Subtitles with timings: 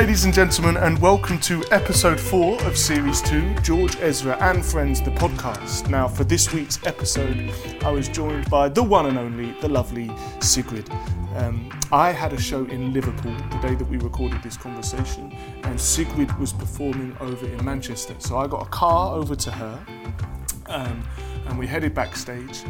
[0.00, 5.02] Ladies and gentlemen, and welcome to episode four of series two George Ezra and Friends,
[5.02, 5.90] the podcast.
[5.90, 7.52] Now, for this week's episode,
[7.82, 10.10] I was joined by the one and only, the lovely
[10.40, 10.88] Sigrid.
[11.36, 15.78] Um, I had a show in Liverpool the day that we recorded this conversation, and
[15.78, 18.14] Sigrid was performing over in Manchester.
[18.20, 19.86] So I got a car over to her,
[20.68, 21.06] um,
[21.44, 22.64] and we headed backstage.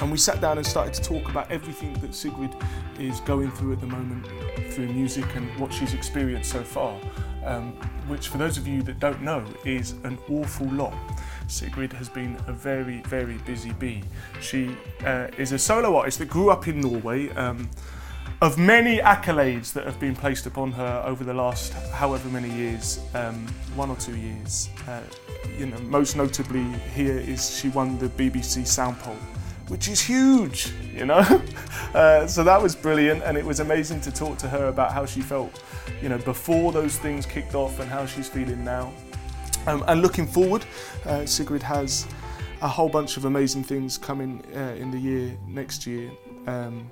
[0.00, 2.54] And we sat down and started to talk about everything that Sigrid
[2.98, 4.26] is going through at the moment
[4.72, 6.98] through music and what she's experienced so far,
[7.44, 7.72] um,
[8.08, 10.94] which, for those of you that don't know, is an awful lot.
[11.46, 14.02] Sigrid has been a very, very busy bee.
[14.40, 17.30] She uh, is a solo artist that grew up in Norway.
[17.30, 17.70] Um,
[18.42, 23.00] of many accolades that have been placed upon her over the last however many years,
[23.14, 24.68] um, one or two years.
[24.88, 25.00] Uh,
[25.56, 26.64] you know, most notably
[26.94, 29.16] here is she won the BBC Sound Poll
[29.68, 31.24] which is huge, you know.
[31.94, 35.06] Uh, so that was brilliant, and it was amazing to talk to her about how
[35.06, 35.62] she felt,
[36.02, 38.92] you know, before those things kicked off and how she's feeling now.
[39.68, 40.64] Um, and looking forward,
[41.06, 42.08] uh, Sigrid has
[42.62, 46.10] a whole bunch of amazing things coming uh, in the year next year.
[46.48, 46.90] Um,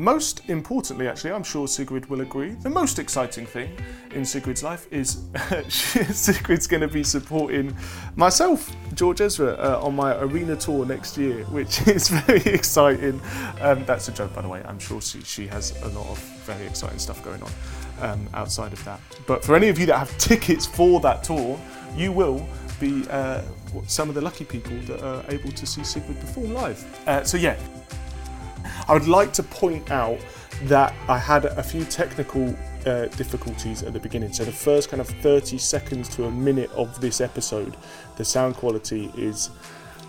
[0.00, 3.76] most importantly, actually, I'm sure Sigrid will agree, the most exciting thing
[4.12, 5.24] in Sigrid's life is
[5.68, 7.76] Sigrid's going to be supporting
[8.16, 13.20] myself, George Ezra, uh, on my arena tour next year, which is very exciting.
[13.60, 14.62] Um, that's a joke, by the way.
[14.64, 17.50] I'm sure she, she has a lot of very exciting stuff going on
[18.00, 19.00] um, outside of that.
[19.26, 21.60] But for any of you that have tickets for that tour,
[21.94, 22.48] you will
[22.80, 23.42] be uh,
[23.86, 26.82] some of the lucky people that are able to see Sigrid perform live.
[27.06, 27.58] Uh, so, yeah.
[28.88, 30.18] I would like to point out
[30.64, 32.54] that I had a few technical
[32.86, 34.32] uh, difficulties at the beginning.
[34.32, 37.76] So the first kind of 30 seconds to a minute of this episode,
[38.16, 39.50] the sound quality is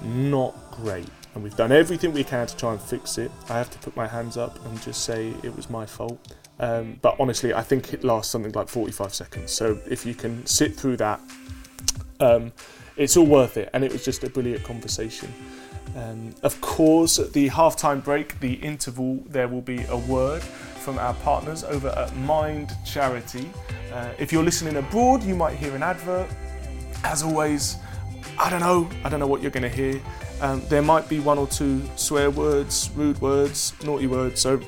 [0.04, 1.08] not great.
[1.34, 3.32] And we've done everything we can to try and fix it.
[3.50, 6.36] I have to put my hands up and just say it was my fault.
[6.60, 9.52] Um, but honestly, I think it lasts something like 45 seconds.
[9.52, 11.20] So if you can sit through that,
[12.20, 12.52] um,
[12.98, 13.70] it's all worth it.
[13.74, 15.34] And it was just a brilliant conversation.
[15.96, 20.98] Um, of course, at the halftime break, the interval, there will be a word from
[20.98, 23.50] our partners over at Mind Charity.
[23.94, 26.30] Uh, if you're listening abroad, you might hear an advert.
[27.04, 27.78] As always,
[28.40, 30.02] I don't know, I don't know what you're going to hear.
[30.40, 34.42] Um, there might be one or two swear words, rude words, naughty words.
[34.42, 34.60] So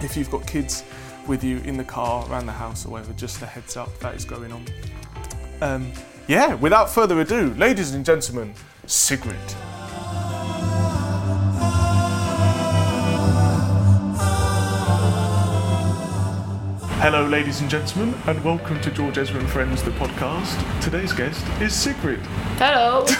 [0.00, 0.84] if you've got kids
[1.26, 4.14] with you in the car, around the house, or whatever, just a heads up that
[4.14, 4.64] is going on.
[5.60, 5.92] Um,
[6.26, 8.54] yeah, without further ado, ladies and gentlemen,
[8.86, 9.36] Sigrid.
[17.00, 20.82] Hello, ladies and gentlemen, and welcome to George Ezra and Friends, the podcast.
[20.82, 22.18] Today's guest is Sigrid.
[22.58, 23.04] Hello.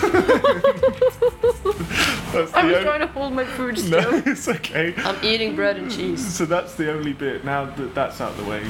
[2.56, 4.02] I was trying to hold my food still.
[4.02, 4.94] No, it's okay.
[4.98, 6.26] I'm eating bread and cheese.
[6.26, 7.44] So that's the only bit.
[7.44, 8.64] Now that that's out of the way,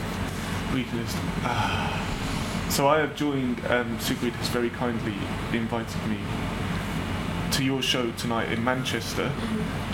[0.75, 1.17] we can just.
[1.43, 2.67] Ah.
[2.69, 3.65] So I have joined.
[3.65, 5.15] Um, Sigrid has very kindly
[5.55, 6.19] invited me
[7.53, 9.33] to your show tonight in Manchester,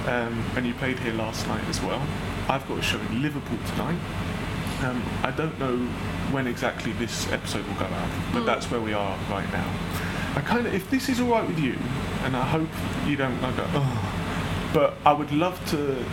[0.06, 2.04] um, and you played here last night as well.
[2.48, 4.00] I've got a show in Liverpool tonight.
[4.82, 5.76] Um, I don't know
[6.32, 9.70] when exactly this episode will go out, but that's where we are right now.
[10.34, 11.78] I kind of, if this is all right with you,
[12.24, 12.68] and I hope
[13.06, 16.04] you don't like, go, oh, but I would love to.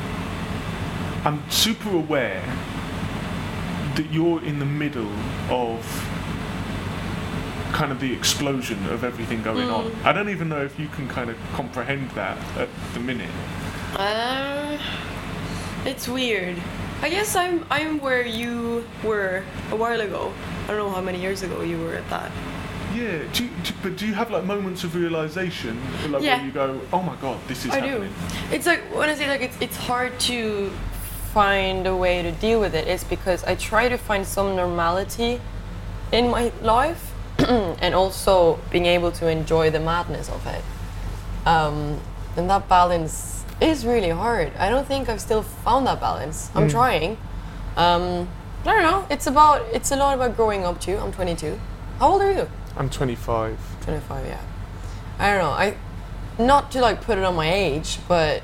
[1.26, 2.44] I'm super aware
[3.96, 5.12] that you're in the middle
[5.50, 5.84] of
[7.74, 9.92] kind of the explosion of everything going on.
[10.04, 13.30] I don't even know if you can kind of comprehend that at the minute.
[13.96, 14.80] Um,
[15.86, 16.58] it's weird.
[17.02, 20.32] I guess I'm I'm where you were a while ago.
[20.66, 22.32] I don't know how many years ago you were at that.
[22.94, 25.80] Yeah, do you, do, but do you have like moments of realization,
[26.12, 26.38] like Yeah.
[26.38, 28.08] where you go, "Oh my god, this is I do.
[28.52, 30.70] It's like when I say like it's it's hard to
[31.34, 32.88] find a way to deal with it.
[32.88, 35.40] It's because I try to find some normality
[36.12, 40.64] in my life, and also being able to enjoy the madness of it.
[41.48, 41.98] Um,
[42.38, 44.52] and that balance is really hard.
[44.58, 46.50] I don't think I've still found that balance.
[46.56, 47.18] I'm trying.
[47.78, 48.28] Um,
[48.66, 49.06] I don't know.
[49.10, 50.98] It's about it's a lot about growing up too.
[50.98, 51.60] I'm 22.
[52.00, 52.50] How old are you?
[52.76, 53.58] I'm 25.
[53.82, 54.42] 25, yeah.
[55.20, 55.50] I don't know.
[55.52, 55.76] I
[56.40, 58.42] not to like put it on my age, but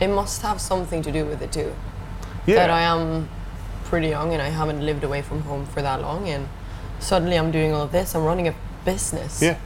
[0.00, 1.74] it must have something to do with it too.
[2.46, 3.28] Yeah, That I am
[3.84, 6.48] pretty young and I haven't lived away from home for that long, and
[6.98, 8.14] suddenly I'm doing all of this.
[8.14, 8.54] I'm running a
[8.84, 9.40] business.
[9.40, 9.58] yeah.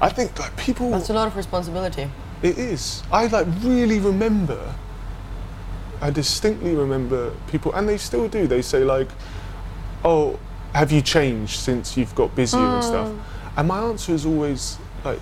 [0.00, 0.90] I think like people.
[0.90, 2.10] That's a lot of responsibility.
[2.42, 3.02] It is.
[3.10, 4.74] I like really remember.
[6.00, 8.46] I distinctly remember people, and they still do.
[8.46, 9.08] They say like,
[10.04, 10.38] "Oh,
[10.74, 13.10] have you changed since you've got busier and stuff?"
[13.56, 15.20] And my answer is always like,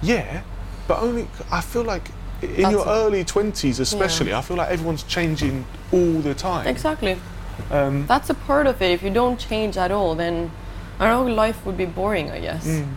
[0.00, 0.42] "Yeah,"
[0.88, 2.10] but only I feel like
[2.42, 6.66] in That's your early twenties, especially, I feel like everyone's changing all the time.
[6.66, 7.18] Exactly.
[7.70, 8.90] Um, That's a part of it.
[8.90, 10.50] If you don't change at all, then
[10.98, 12.66] I don't know, life would be boring, I guess.
[12.66, 12.88] Mm.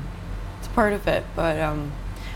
[0.60, 1.24] It's part of it.
[1.36, 1.92] But um,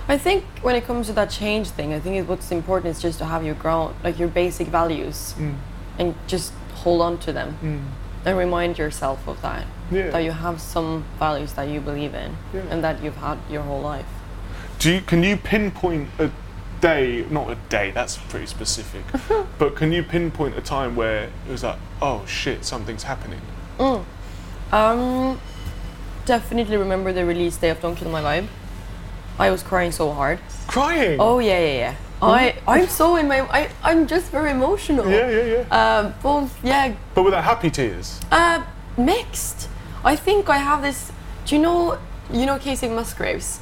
[0.07, 3.19] I think when it comes to that change thing, I think what's important is just
[3.19, 5.55] to have your ground, like your basic values, Mm.
[5.99, 6.51] and just
[6.83, 7.81] hold on to them Mm.
[8.25, 9.65] and remind yourself of that.
[9.91, 10.09] Yeah.
[10.09, 12.61] That you have some values that you believe in Yeah.
[12.71, 14.05] and that you've had your whole life.
[14.79, 16.29] Do you, can you pinpoint a
[16.81, 17.25] day?
[17.29, 17.91] Not a day.
[17.91, 19.03] That's pretty specific.
[19.59, 23.41] but can you pinpoint a time where it was like, oh shit, something's happening?
[24.71, 25.39] Um,
[26.25, 28.47] definitely remember the release day of Don't Kill My Vibe.
[29.41, 30.37] I was crying so hard.
[30.67, 31.17] Crying.
[31.19, 31.95] Oh yeah, yeah, yeah.
[32.21, 35.09] I I'm so in my I I'm just very emotional.
[35.09, 35.79] Yeah, yeah, yeah.
[35.79, 36.93] Um, both yeah.
[37.15, 38.19] but with that happy tears.
[38.31, 38.63] Uh,
[38.97, 39.67] mixed.
[40.05, 41.11] I think I have this.
[41.45, 41.97] Do you know
[42.31, 43.59] you know Kacey Musgraves?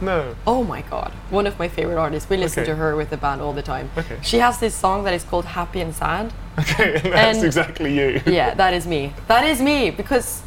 [0.00, 0.36] No.
[0.46, 2.28] Oh my god, one of my favorite artists.
[2.30, 2.70] We listen Okay.
[2.72, 3.90] to her with the band all the time.
[3.96, 4.18] Okay.
[4.22, 6.32] She has this song that is called Happy and Sad.
[6.58, 8.20] Okay, and that's And- exactly you.
[8.26, 9.12] yeah, that is me.
[9.26, 10.42] That is me because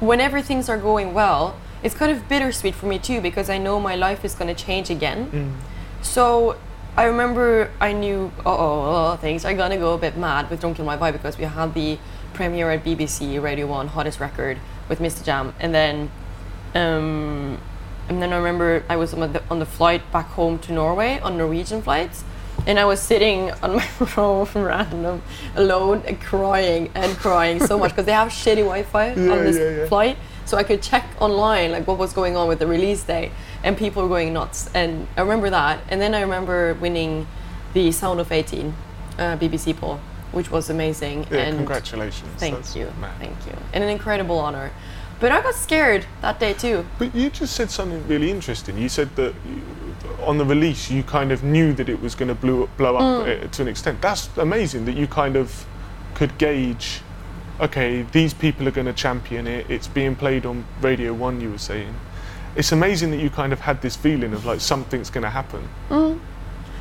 [0.00, 3.80] whenever things are going well, it's kind of bittersweet for me too because I know
[3.80, 5.30] my life is going to change again.
[5.30, 6.04] Mm.
[6.04, 6.56] So
[6.96, 8.56] I remember I knew, uh
[9.12, 11.38] oh, things are going to go a bit mad with Don't Kill My Vibe because
[11.38, 11.98] we had the
[12.34, 15.52] premiere at BBC Radio 1 Hottest Record with MistaJam.
[15.60, 16.10] And then,
[16.74, 17.58] um,
[18.08, 21.20] and then I remember I was on the, on the flight back home to Norway
[21.20, 22.24] on Norwegian flights.
[22.66, 25.22] And I was sitting on my row random,
[25.56, 29.56] alone, and crying and crying so much because they have shitty Wi-Fi Yeah, on this
[29.56, 29.86] yeah, yeah.
[29.86, 30.18] flight,
[30.50, 33.30] so I could check online like what was going on with the release day,
[33.62, 34.68] and people were going nuts.
[34.74, 35.78] And I remember that.
[35.88, 37.28] And then I remember winning
[37.72, 38.74] the Sound of 18
[39.18, 40.00] uh, BBC poll,
[40.32, 41.24] which was amazing.
[41.30, 42.28] Yeah, and congratulations.
[42.38, 43.16] Thank That's you, mad.
[43.20, 44.72] thank you, and an incredible honor.
[45.20, 46.84] But I got scared that day too.
[46.98, 48.76] But you just said something really interesting.
[48.76, 49.62] You said that you,
[50.26, 53.02] on the release, you kind of knew that it was going to blow, blow up
[53.02, 53.44] Mm.
[53.44, 54.00] uh, to an extent.
[54.02, 55.64] That's amazing that you kind of
[56.14, 57.02] could gauge.
[57.60, 59.70] Okay, these people are going to champion it.
[59.70, 61.40] It's being played on Radio One.
[61.40, 61.94] You were saying,
[62.56, 65.68] it's amazing that you kind of had this feeling of like something's going to happen.
[65.90, 66.18] Mm.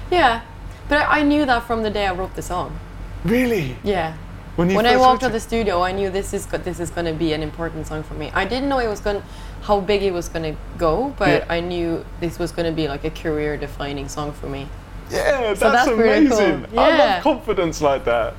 [0.10, 0.42] Yeah,
[0.88, 2.80] but I, I knew that from the day I wrote the song.
[3.26, 3.76] Really?
[3.84, 4.16] Yeah.
[4.56, 6.90] When you when I walked to the studio, I knew this is go- this is
[6.90, 8.32] going to be an important song for me.
[8.34, 9.22] I didn't know it was going
[9.62, 11.46] how big it was going to go, but Yeah.
[11.50, 14.68] I knew this was going to be like a career-defining song for me.
[15.12, 16.38] Yeah, that's, that's pretty cool.
[16.40, 16.78] amazing.
[16.78, 18.34] I love confidence like that.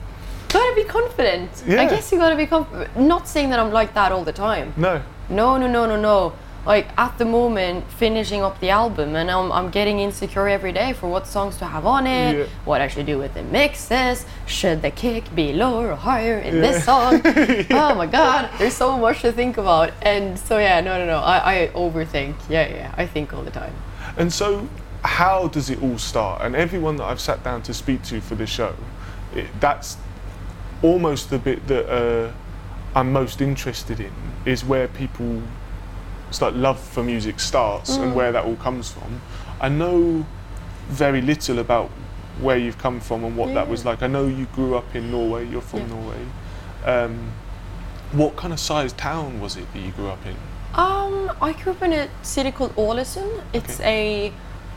[0.52, 1.50] Gotta be confident.
[1.66, 1.82] Yeah.
[1.82, 2.96] I guess you gotta be confident.
[2.98, 4.72] Not saying that I'm like that all the time.
[4.76, 5.00] No.
[5.28, 6.32] No, no, no, no, no.
[6.66, 10.92] Like at the moment, finishing up the album, and I'm, I'm getting insecure every day
[10.92, 12.44] for what songs to have on it, Yeah.
[12.66, 16.60] what I should do with the mixes, should the kick be lower or higher in
[16.60, 16.90] this Yeah.
[16.90, 17.22] song?
[17.70, 19.92] Oh my god, there's so much to think about.
[20.02, 22.34] And so, yeah, no, no, no, I, I overthink.
[22.50, 23.72] Yeah, yeah, I think all the time.
[24.18, 24.68] And so,
[25.02, 26.42] how does it all start?
[26.42, 28.74] And everyone that I've sat down to speak to for this show,
[29.34, 29.96] it, that's
[30.82, 32.32] almost the bit that uh,
[32.94, 34.12] I'm most interested in
[34.44, 35.42] is where people
[36.30, 39.20] start love for music starts and where that all comes from.
[39.60, 40.26] I know
[40.88, 41.90] very little about
[42.40, 44.02] where you've come from and what that was like.
[44.02, 45.46] I know you grew up in Norway.
[45.46, 45.86] You're from Yeah.
[45.88, 46.26] Norway.
[46.84, 47.32] Um,
[48.12, 50.36] what kind of size town was it that you grew up in?
[50.74, 53.42] Um, I grew up in a city called Ålesund.
[53.52, 54.32] It's a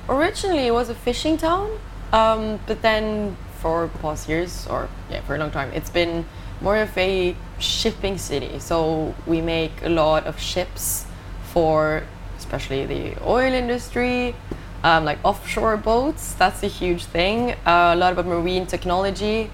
[0.09, 1.79] originally it was a fishing town,
[2.11, 6.25] um, but then for past years or yeah for a long time it's been
[6.63, 8.57] more of a shipping city.
[8.59, 11.05] So we make a lot of ships
[11.51, 12.03] for
[12.37, 14.35] especially the oil industry,
[14.83, 16.33] um, like offshore boats.
[16.33, 17.51] That's a huge thing.
[17.65, 19.51] Uh, a lot about marine technology.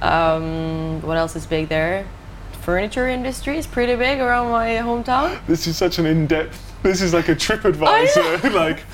[0.00, 2.06] Um, what else is big there?
[2.62, 5.44] Furniture industry is pretty big around my hometown.
[5.46, 6.82] This is such an in-depth.
[6.82, 8.52] This is like a TripAdvisor.
[8.54, 8.84] like,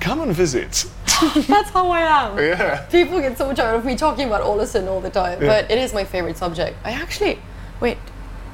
[0.00, 0.86] come and visit.
[1.48, 2.38] That's how I am.
[2.38, 2.82] Yeah.
[2.90, 5.48] People get so tired of me talking about Ålesund all the time, Yeah.
[5.62, 6.76] but it is my favorite subject.
[6.84, 7.38] I actually,
[7.80, 7.98] wait,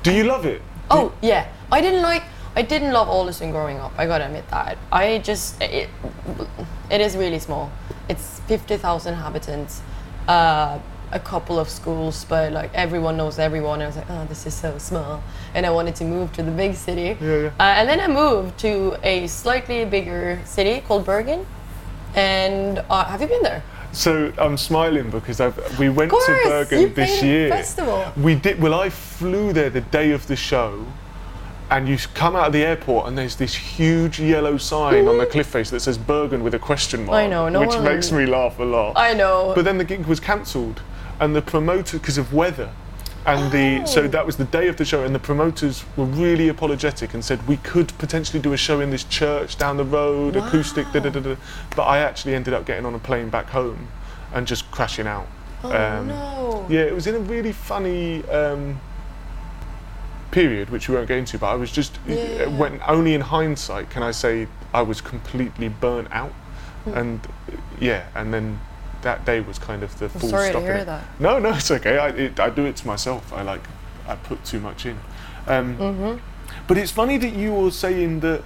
[0.03, 0.63] Do you love it?
[0.91, 2.23] oh yeah, I didn't like,
[2.57, 3.93] I didn't love Ålesund growing up.
[3.99, 4.79] I gotta admit that.
[4.93, 5.89] I just, it,
[6.91, 7.71] it is really small.
[8.09, 9.81] It's fifty thousand inhabitants,
[10.29, 10.79] uh,
[11.15, 13.81] a couple of schools, but like everyone knows everyone.
[13.81, 15.23] I was like, oh, this is so small,
[15.55, 17.17] and I wanted to move to the big city.
[17.21, 17.47] Yeah, yeah.
[17.59, 21.47] Uh, and then I moved to a slightly bigger city called Bergen.
[22.17, 23.63] And uh, have you been there?
[23.93, 27.49] So I'm smiling because I've, we went Of to course, Bergen this year.
[27.51, 28.05] festival.
[28.17, 28.61] We did.
[28.61, 30.85] Well, I flew there the day of the show,
[31.71, 35.27] and you come out of the airport and there's this huge yellow sign on the
[35.27, 37.17] cliff face that says Bergen with a question mark.
[37.17, 38.93] I know, no which one- makes me laugh a lot.
[38.97, 39.53] I know.
[39.55, 40.83] But then the gig was cancelled,
[41.21, 42.71] and the promoter, because of weather,
[43.27, 44.09] and the so Oh.
[44.09, 47.47] that was the day of the show, and the promoters were really apologetic and said
[47.49, 51.11] we could potentially do a show in this church down the road, acoustic, da da
[51.11, 51.37] da da.
[51.75, 53.89] But I actually ended up getting on a plane back home,
[54.33, 55.27] and just crashing out.
[55.63, 56.67] oh Um, no.
[56.69, 58.79] Yeah, it was in a really funny um,
[60.31, 63.89] period, which we won't get into, but I was just Yeah, when only in hindsight
[63.91, 66.33] can I say I was completely burnt out,
[66.85, 66.95] Hmm.
[66.99, 67.21] and
[67.81, 68.61] yeah, and then
[69.05, 70.63] that day was kind of the I'm full sorry stop.
[70.63, 71.05] to hear that.
[71.21, 71.97] No, no, it's okay.
[71.99, 73.33] I, it, I do it to myself.
[73.33, 73.63] I like
[74.09, 74.99] I put too much in.
[75.47, 76.19] Um, Mm-hmm.
[76.67, 78.43] But it's funny that you were saying that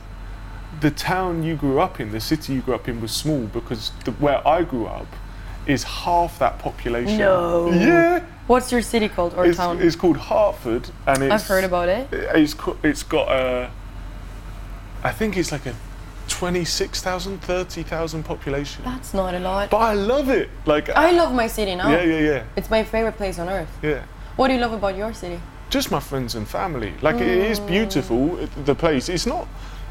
[0.81, 3.91] the town you grew up in, the city you grew up in, was small because
[4.05, 5.07] the, where I grew up
[5.67, 7.19] is half that population.
[7.19, 7.71] No.
[7.71, 8.25] Yeah.
[8.49, 9.81] What's your city called or It's, town?
[9.81, 12.09] it's called Hertford, and it's I've heard about it.
[12.13, 13.71] it's it's got a
[15.05, 15.75] I think it's like a
[16.39, 18.85] 26,000 30,000 population.
[18.85, 19.71] That's not a lot.
[19.71, 20.49] But I love it.
[20.67, 21.91] Like I love my city now.
[21.91, 22.45] yeah, yeah, yeah.
[22.57, 23.69] It's my favorite place on earth.
[23.83, 24.05] Yeah.
[24.37, 25.41] What do you love about your city?
[25.69, 26.93] Just my friends and family.
[27.03, 27.67] Like it is Mm.
[27.67, 29.09] beautiful the place.
[29.09, 29.47] It's not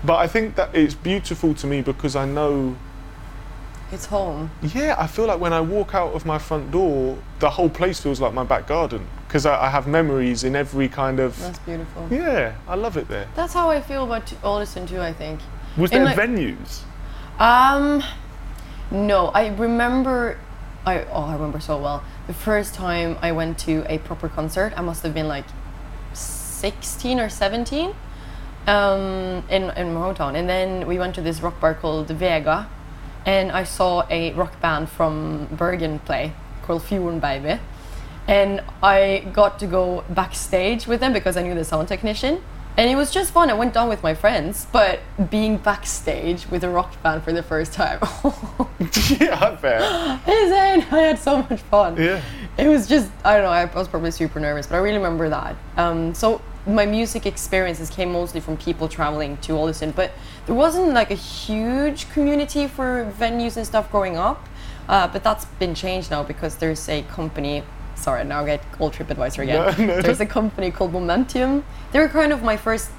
[0.06, 2.76] but I think that it's beautiful to me because I know
[3.92, 4.50] It's home.
[4.62, 8.00] yeah, I feel like when I walk out of my front door, the whole place
[8.00, 11.60] feels like my back garden because I, I have memories in every kind of That's
[11.60, 12.08] beautiful.
[12.10, 13.28] yeah, I love it there.
[13.36, 15.02] That's how I feel about Ålesund too.
[15.02, 15.40] I think.
[15.78, 16.82] Was there like- venues?
[17.40, 18.04] Um,
[18.90, 20.38] no, I remember.
[20.86, 22.04] I oh, I remember so well.
[22.28, 25.46] The first time I went to a proper concert, I must have been like
[26.14, 27.94] sixteen or seventeen,
[28.66, 30.36] um, in in my hometown.
[30.36, 32.68] And then we went to this rock bar called Vega,
[33.26, 37.60] and I saw a rock band from Bergen play called Fjorden Baby.
[38.28, 42.42] And I got to go backstage with them because I knew the sound technician.
[42.78, 43.50] And it was just fun.
[43.50, 45.00] I went down with my friends, but
[45.32, 48.00] being backstage with a rock band for the first time,
[49.20, 50.22] yeah, bet.
[50.28, 50.86] insane!
[50.92, 51.98] I had so much fun.
[51.98, 52.22] Yeah.
[52.56, 55.28] It was just, I don't know, I was probably super nervous, but I really remember
[55.30, 55.56] that.
[55.76, 60.12] Um, so my music experiences came mostly from people traveling to Ålesund, but
[60.46, 64.48] there wasn't like a huge community for venues and stuff growing up.
[64.88, 67.64] Uh, but that's been changed now because there's a company.
[67.98, 69.76] Sorry, now I get all TripAdvisor again.
[69.88, 70.02] No, no.
[70.02, 71.64] There's a company called Momentum.
[71.92, 72.90] They were kind of my first.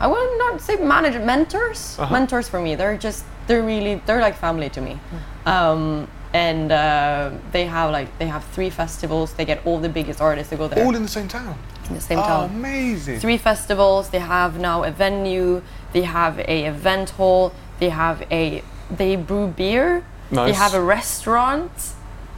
[0.00, 1.96] I would not say manager mentors.
[1.98, 2.12] Uh-huh.
[2.12, 2.74] Mentors for me.
[2.74, 4.98] They're just they're really they're like family to me.
[5.46, 9.34] Um, and uh, they have like they have three festivals.
[9.34, 11.56] They get all the biggest artists to go there All in the same town.
[11.88, 13.20] in the same Oh, town amazing.
[13.20, 14.10] three festivals.
[14.10, 15.62] They have now a venue.
[15.92, 17.52] They have a event hall.
[17.78, 20.04] They have a they brew beer.
[20.30, 20.46] Nice.
[20.52, 21.70] They have a restaurant.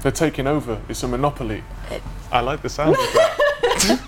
[0.07, 0.81] They're taking over.
[0.89, 1.65] It's a monopoly.
[2.31, 3.37] I like the sound of that.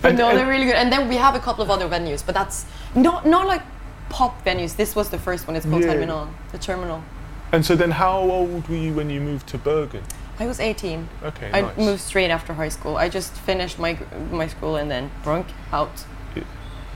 [0.00, 0.76] But And- no, and- they're really good.
[0.76, 3.62] And then we have a couple of other venues, but that's not not like
[4.08, 4.76] pop venues.
[4.76, 5.56] This was the first one.
[5.56, 5.94] It's called Yeah.
[5.94, 7.02] Terminal, the Terminal.
[7.50, 10.04] And so then, how old were you when you moved to Bergen?
[10.38, 11.08] I was 18.
[11.24, 11.76] Okay, I nice.
[11.76, 12.96] moved straight after high school.
[12.96, 13.98] I just finished my
[14.30, 16.04] my school and then drunk out.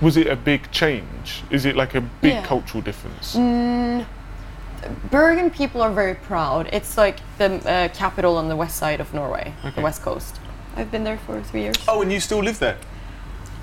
[0.00, 1.42] Was it a big change?
[1.50, 2.46] Is it like a big Yeah.
[2.46, 3.34] cultural difference?
[3.36, 4.04] Mm,
[5.10, 6.68] Bergen people are very proud.
[6.72, 9.74] It's like the uh, capital on the west side of Norway, Okay.
[9.76, 10.38] the west coast.
[10.76, 11.76] I've been there for three years.
[11.88, 12.76] Oh, and you still live there?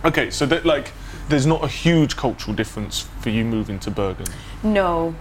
[0.05, 0.91] Okay, so that like,
[1.29, 4.25] there's not a huge cultural difference for you moving to Bergen.
[4.63, 5.15] No,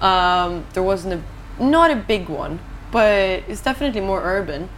[0.00, 2.58] um, there wasn't a not a big one,
[2.90, 4.68] but it's definitely more urban.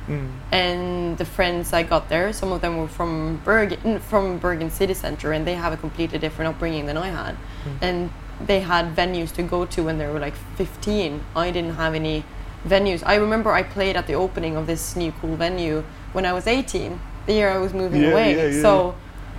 [0.51, 4.95] And the friends I got there, some of them were from Bergen, from Bergen city
[4.95, 7.37] center, and they have a completely different upbringing than I had.
[7.81, 8.11] And
[8.41, 11.21] they had venues to go to when they were like 15.
[11.37, 12.25] I didn't have any
[12.67, 13.03] venues.
[13.07, 16.47] I remember I played at the opening of this new cool venue when I was
[16.47, 18.37] 18, the year I was moving Yeah, away.
[18.37, 18.63] yeah, yeah.
[18.63, 18.95] So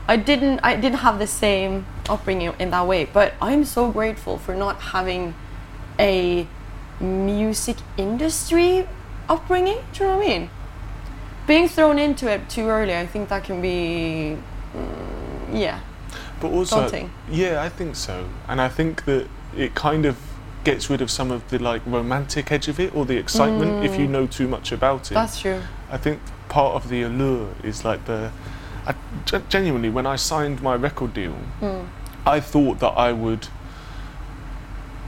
[0.08, 4.38] I didn't I didn't have the same upbringing in that way, but I'm so grateful
[4.38, 5.34] for not having
[6.00, 6.48] a
[7.00, 8.88] music industry
[9.28, 9.80] upbringing.
[9.94, 10.50] Do you know what I mean?
[11.48, 14.38] Being thrown into it too early, I think that can be,
[14.76, 15.80] mm, yeah.
[16.40, 17.12] But also, Daunting.
[17.30, 18.28] yeah, I think so.
[18.48, 20.18] And I think that it kind of
[20.64, 24.00] gets rid of some of the like romantic edge of it or the excitement if
[24.00, 24.12] you mm.
[24.12, 25.14] know too much about it.
[25.14, 25.62] That's true.
[25.90, 28.32] I think part of the allure is like the.
[28.88, 28.94] I,
[29.50, 31.88] genuinely, when I signed my record deal, mm.
[32.26, 33.48] I thought that I would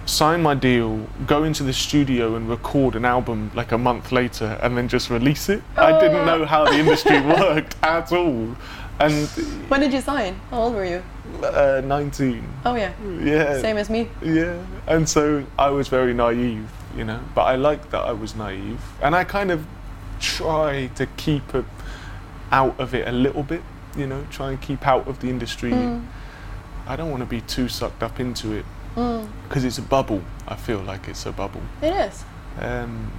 [0.08, 4.58] sign my deal, go into the studio and record an album like a month later
[4.62, 5.62] and then just release it.
[5.76, 6.26] I didn't oh.
[6.26, 8.56] know how the industry worked at all.
[9.00, 9.28] And
[9.68, 10.40] When did you sign?
[10.50, 11.04] How old were you?
[11.44, 12.44] Uh, 19.
[12.66, 12.92] Oh yeah,
[13.22, 13.62] Yeah.
[13.62, 14.10] same as me.
[14.22, 14.58] Yeah,
[14.88, 18.82] and so I was very naive, you know, but I like that I was naive,
[19.02, 19.66] and I kind of
[20.20, 21.64] try to keep a,
[22.52, 23.62] out of it a little bit,
[23.96, 25.74] you know, try and keep out of the industry.
[26.88, 28.66] I don't want to be too sucked up into it
[29.48, 30.22] because it's a bubble.
[30.48, 31.62] I feel like it's a bubble.
[31.82, 32.24] It is.
[32.60, 33.12] Um,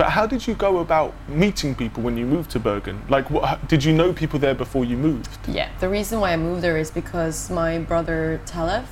[0.00, 3.02] but how did you go about meeting people when you moved to Bergen?
[3.10, 5.28] Like, what did you know people there before you moved?
[5.46, 8.86] Yeah, the reason why I moved there is because my brother Tellef,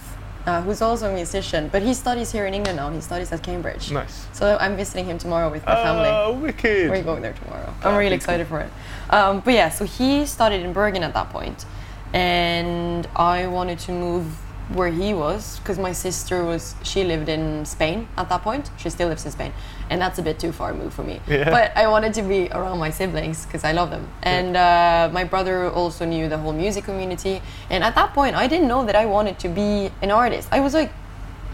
[0.45, 2.91] uh, who's also a musician, but he studies here in England now.
[2.91, 3.91] He studies at Cambridge.
[3.91, 4.27] Nice.
[4.35, 6.11] So I'm visiting him tomorrow with my family.
[6.13, 6.91] Oh, wicked!
[6.91, 7.73] We're going there tomorrow.
[7.83, 8.17] I'm really be cool.
[8.17, 8.71] excited for it.
[9.09, 11.65] Um, but yeah, so he studied in Bergen at that point,
[12.13, 14.27] and I wanted to move
[14.75, 18.71] where he was because my sister was she lived in Spain at that point.
[18.77, 19.53] She still lives in Spain,
[19.91, 21.21] and that's a bit too far move for me.
[21.27, 21.51] Yeah.
[21.51, 25.25] But I wanted to be around my siblings because I love them, and uh, my
[25.25, 27.41] brother also knew the whole music community.
[27.71, 30.49] And at that point, I didn't know that I wanted to be an artist.
[30.53, 30.93] I was like,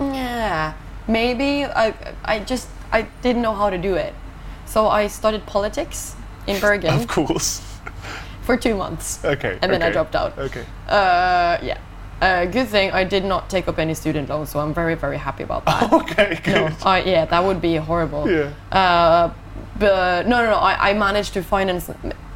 [0.00, 0.74] yeah,
[1.06, 1.64] maybe.
[1.64, 1.94] I
[2.24, 4.12] I just I didn't know how to do it,
[4.66, 6.16] so I studied politics
[6.46, 7.62] in Bergen Of course.
[8.42, 9.24] for two months.
[9.24, 9.58] Okay.
[9.62, 10.36] And then I dropped out.
[10.36, 10.64] Okay.
[10.88, 11.78] Uh, yeah.
[12.20, 15.18] Uh, good thing I did not take up any student loans, so I'm very, very
[15.18, 15.92] happy about that.
[16.00, 16.40] Okay.
[16.46, 16.76] no, Good.
[16.84, 18.30] I, yeah, that would be horrible.
[18.30, 18.50] Yeah.
[18.72, 19.32] Uh,
[19.78, 20.56] but no, no, no.
[20.56, 21.90] I, I managed to finance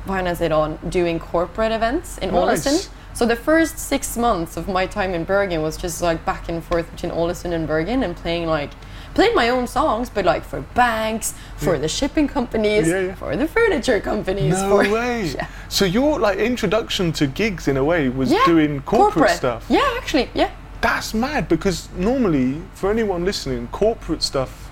[0.06, 2.66] finance it on doing corporate events in Nice.
[2.66, 2.88] Ålesund.
[3.14, 6.62] So the first six months of my time in Bergen was just like back and
[6.64, 8.70] forth between Ålesund and Bergen and playing like
[9.18, 13.14] playing my own songs, but like for banks, for the shipping companies, Yeah, yeah.
[13.16, 14.52] for the furniture companies.
[14.52, 15.32] No for, way.
[15.34, 15.48] Yeah.
[15.68, 19.66] So your like introduction to gigs in a way was doing corporate, stuff.
[19.68, 20.50] Yeah, actually, yeah.
[20.80, 24.70] That's mad because normally, for anyone listening, corporate stuff,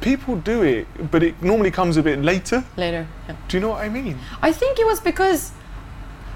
[0.00, 2.64] people do it, but it normally comes a bit later.
[2.76, 3.36] Later, yeah.
[3.46, 4.18] Do you know what I mean?
[4.42, 5.52] I think it was because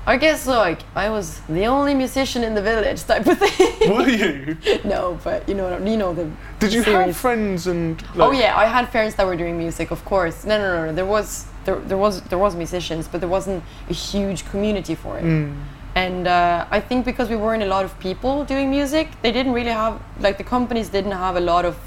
[0.05, 3.91] I guess like I was the only musician in the village type of thing.
[3.95, 4.57] Were you?
[4.85, 6.29] no, but you know you know the
[6.59, 8.03] Did you have friends and?
[8.17, 10.45] Oh yeah, I had friends that were doing music, of course.
[10.45, 10.93] No, no, no, no.
[10.93, 15.19] There was there, there was there was musicians, but there wasn't a huge community for
[15.19, 15.25] it.
[15.25, 15.55] Mm.
[15.95, 19.53] And uh, I think because we weren't a lot of people doing music, they didn't
[19.53, 21.79] really have like the companies didn't have a lot of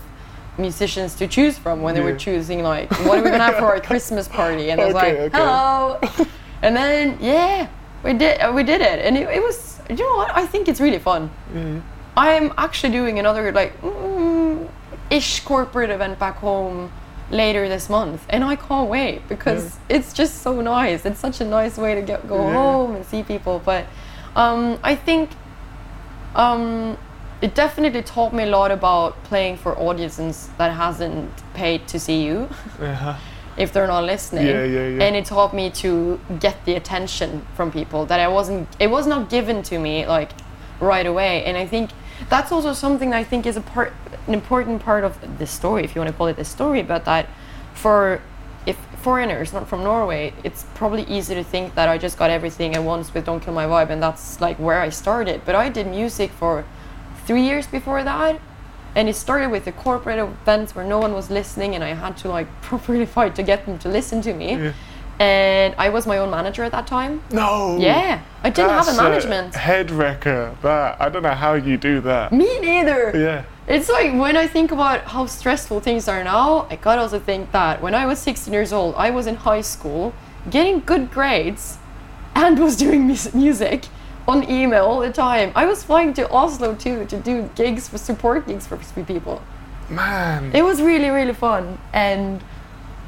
[0.58, 3.66] musicians to choose from when they were choosing like what are we gonna have for
[3.66, 4.70] our Christmas party?
[4.70, 5.38] And I was like, okay.
[5.38, 6.00] hello.
[6.62, 7.68] and then yeah,
[8.06, 9.58] we did uh, we did it, and it, it was
[9.90, 11.30] you know what I think it's really fun.
[11.54, 11.82] Mm.
[12.18, 14.70] I'm actually doing another like mm,
[15.10, 16.92] ish corporate event back home
[17.32, 21.06] later this month, and I can't wait because it's just so nice.
[21.06, 22.54] It's such a nice way to get go Yeah.
[22.54, 23.56] home and see people.
[23.66, 23.84] But
[24.36, 25.30] um, I think
[26.36, 26.98] um,
[27.42, 32.24] it definitely taught me a lot about playing for audiences that hasn't paid to see
[32.26, 32.48] you
[32.82, 33.14] Uh-huh.
[33.58, 34.48] If they're not listening.
[34.48, 35.04] Yeah, yeah, yeah.
[35.04, 38.68] And it taught me to get the attention from people that I wasn't.
[38.80, 40.32] It was not given to me like
[40.80, 41.44] right away.
[41.46, 41.92] And I think
[42.30, 43.94] that's also something I think is a part,
[44.28, 46.84] an important part of the story, if you want to call it the story.
[46.84, 47.30] But that
[47.74, 48.22] for
[48.66, 52.76] if foreigners not from Norway, it's probably easy to think that I just got everything
[52.76, 55.42] at once with Don't Kill My Vibe, and that's like where I started.
[55.46, 56.66] But I did music for
[57.26, 58.40] three years before that
[58.96, 62.16] and it started with the corporate events where no one was listening and i had
[62.18, 64.74] to like properly fight to get them to listen to me Yeah.
[65.20, 67.78] and i was my own manager at that time No.
[67.78, 70.56] yeah i didn't have a That's management head wrecker.
[70.62, 72.32] That I don't know how you do that.
[72.32, 73.44] me neither Yeah.
[73.68, 77.52] it's like when i think about how stressful things are now i gotta also think
[77.52, 80.14] that when i was 16 years old i was in high school
[80.50, 81.78] getting good grades
[82.36, 83.86] and was doing mus- music
[84.28, 87.98] on email all the time i was flying to oslo too to do gigs for
[87.98, 89.42] support gigs for people
[89.90, 90.52] Man.
[90.56, 92.44] it was really really fun and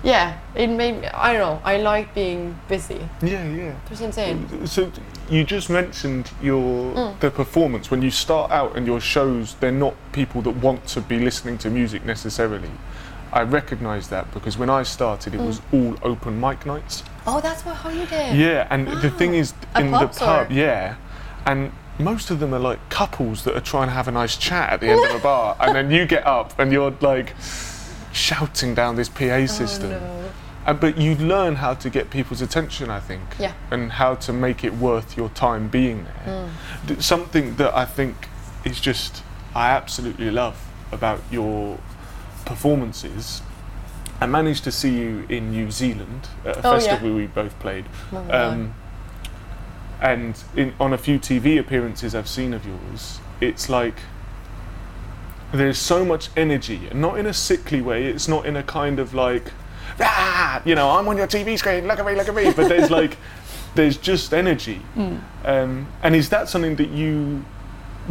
[0.03, 3.73] yeah it made me i don't know i like being busy yeah, yeah.
[3.89, 4.91] it's insane So
[5.29, 7.19] you just mentioned your Mm.
[7.19, 11.01] the performance when you start out and your shows they're not people that want to
[11.01, 12.69] be listening to music necessarily.
[13.33, 15.39] I recognise that because when I started Mm.
[15.39, 17.03] it was all open mic nights.
[17.25, 20.53] oh that's what how you did Yeah, and the thing is in the pub, or?
[20.53, 20.95] yeah.
[21.47, 24.69] And most of them are like couples that are trying to have a nice chat
[24.73, 27.33] at the end of a bar and then you get up and you're like
[28.13, 29.91] shouting down this PA system.
[29.93, 30.29] oh, no.
[30.67, 33.53] Uh, but you learn how to get people's attention, I think, Yeah.
[33.71, 36.49] and how to make it worth your time being there.
[36.85, 38.27] D- Something that I think
[38.65, 39.23] is just
[39.55, 40.57] I absolutely love
[40.91, 41.79] about your
[42.45, 43.41] performances.
[44.19, 47.01] I managed to see you in New Zealand at a Oh, yeah.
[47.03, 48.73] we both played, Oh, um,
[50.01, 53.95] and in, on a few TV appearances I've seen of yours, it's like
[55.51, 58.05] there's so much energy, and not in a sickly way.
[58.05, 59.51] It's not in a kind of like,
[59.99, 61.87] ah, you know, I'm on your TV screen.
[61.87, 62.51] Look at me, look at me.
[62.51, 63.17] But there's like,
[63.75, 64.81] there's just energy.
[65.43, 67.45] Um, and is that something that you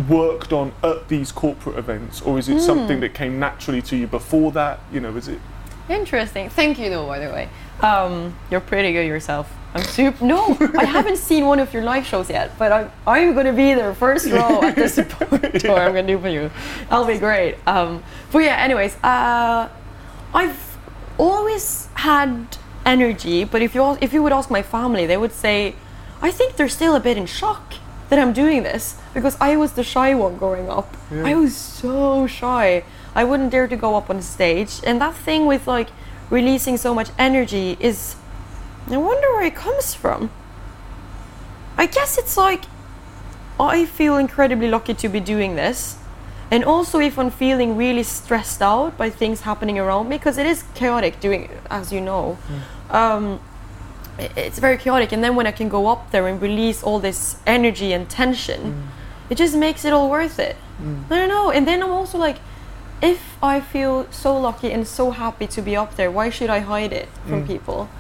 [0.09, 4.07] worked on at these corporate events, or is it something that came naturally to you
[4.07, 4.81] before that?
[4.93, 5.41] You know, is it?
[5.89, 6.49] Interesting.
[6.49, 7.07] Thank you, though.
[7.07, 7.49] By the way,
[7.81, 9.51] um, you're pretty good yourself.
[9.77, 10.25] I'm super.
[10.25, 13.75] No, I haven't seen one of your live shows yet, but I'm I'm gonna be
[13.75, 15.79] there first row at the support tour.
[15.79, 16.51] I'm gonna do for you.
[16.89, 17.57] That'll be great.
[17.67, 18.57] Um, but yeah.
[18.57, 19.69] Anyways, uh,
[20.33, 20.79] I've
[21.19, 25.75] always had energy, but if you if you would ask my family, they would say,
[26.23, 27.75] I think they're still a bit in shock
[28.09, 30.97] that I'm doing this because I was the shy one growing up.
[31.11, 32.85] I was so shy.
[33.15, 35.89] I wouldn't dare to go up on stage, and that thing with like
[36.31, 38.17] releasing so much energy is.
[38.89, 40.31] I wonder where it comes from.
[41.77, 42.65] I guess it's like
[43.59, 45.99] I feel incredibly lucky to be doing this.
[46.51, 50.47] And also if I'm feeling really stressed out by things happening around me, because it
[50.47, 52.35] is chaotic doing as you know.
[52.35, 52.97] Hmm.
[52.97, 53.41] Um,
[54.19, 57.39] it's very chaotic and then when I can go up there and release all this
[57.47, 59.33] energy and tension, hmm.
[59.33, 60.57] it just makes it all worth it.
[60.79, 61.03] Hmm.
[61.11, 61.51] I don't know.
[61.51, 62.39] And then I'm also like,
[63.03, 66.61] if I feel so lucky and so happy to be up there, why should I
[66.61, 67.91] hide it from people?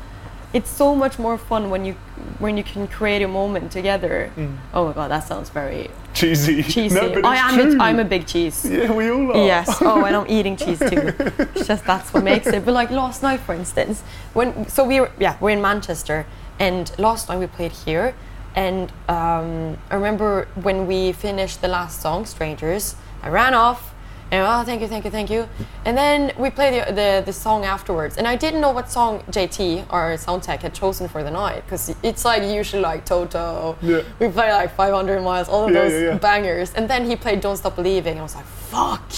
[0.52, 1.94] It's so much more fun when you
[2.38, 4.30] when you can create a moment together.
[4.72, 6.62] Oh my god, that sounds very Cheesy.
[6.74, 6.94] cheesy.
[6.94, 8.64] No, but I am a, I'm a big cheese.
[8.64, 9.46] Yeah, we all are.
[9.46, 9.82] Yes.
[9.82, 11.12] Oh, and I'm eating cheese too.
[11.54, 12.64] It's just that's what makes it.
[12.64, 16.26] But like last night, for instance, when so we were yeah we're in Manchester,
[16.58, 18.14] and last night we played here,
[18.54, 23.92] and um, I remember when we finished the last song, "Strangers," I ran off.
[24.36, 25.48] And oh, thank you, thank you, thank you.
[25.86, 28.18] And then we played the, the, the song afterwards.
[28.18, 31.64] And I didn't know what song JT, our sound tech, had chosen for the night.
[31.64, 33.78] Because it's like usually like Toto.
[33.80, 34.02] Yeah.
[34.18, 36.18] We play like 500 miles, all of Yeah, those yeah, yeah.
[36.18, 36.74] bangers.
[36.74, 38.18] And then he played Don't Stop Believing.
[38.18, 39.10] I was like, fuck.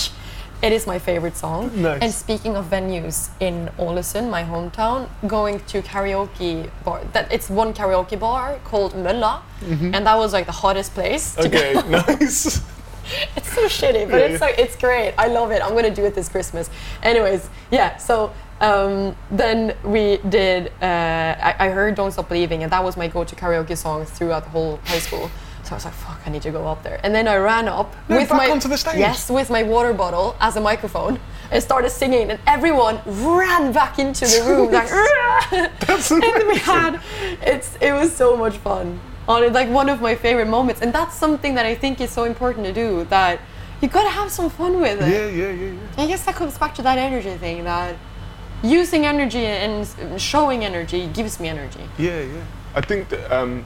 [0.62, 1.70] It is my favorite song.
[1.82, 2.00] Nice.
[2.02, 7.00] And speaking of venues in Ålesund, my hometown, going to karaoke bar.
[7.12, 9.94] That it's one karaoke bar called Mölla, mm-hmm.
[9.94, 11.38] and that was like the hottest place.
[11.38, 12.60] Okay, nice.
[13.36, 15.14] It's so shitty, but Yeah, it's like it's great.
[15.18, 15.62] I love it.
[15.62, 16.70] I'm gonna do it this Christmas.
[17.02, 17.96] Anyways, yeah.
[17.96, 20.72] So um, then we did.
[20.82, 20.84] Uh,
[21.48, 24.50] I, I heard "Don't Stop Believing," and that was my go-to karaoke song throughout the
[24.50, 25.30] whole high school.
[25.62, 27.68] So I was like, "Fuck, I need to go up there." And then I ran
[27.68, 28.96] up No, with my onto the stage?
[28.98, 31.20] yes, with my water bottle as a microphone,
[31.52, 34.88] and started singing, and everyone ran back into the room like.
[35.86, 37.00] That's and we had
[37.42, 40.92] it's it was so much fun on it like one of my favorite moments and
[40.92, 43.38] that's something that i think is so important to do that
[43.82, 46.02] you gotta have some fun with it Yeah, yeah, yeah, yeah.
[46.02, 47.94] i guess that comes back to that energy thing that
[48.62, 49.86] using energy and
[50.20, 52.42] showing energy gives me energy Yeah, yeah.
[52.74, 53.64] I think that um,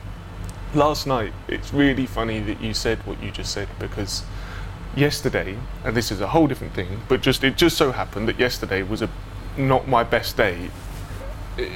[0.74, 4.22] last night it's really funny that you said what you just said because
[4.94, 8.38] yesterday, and this is a whole different thing, but just it just so happened that
[8.38, 9.08] yesterday was a
[9.56, 10.68] not my best day
[11.58, 11.68] i-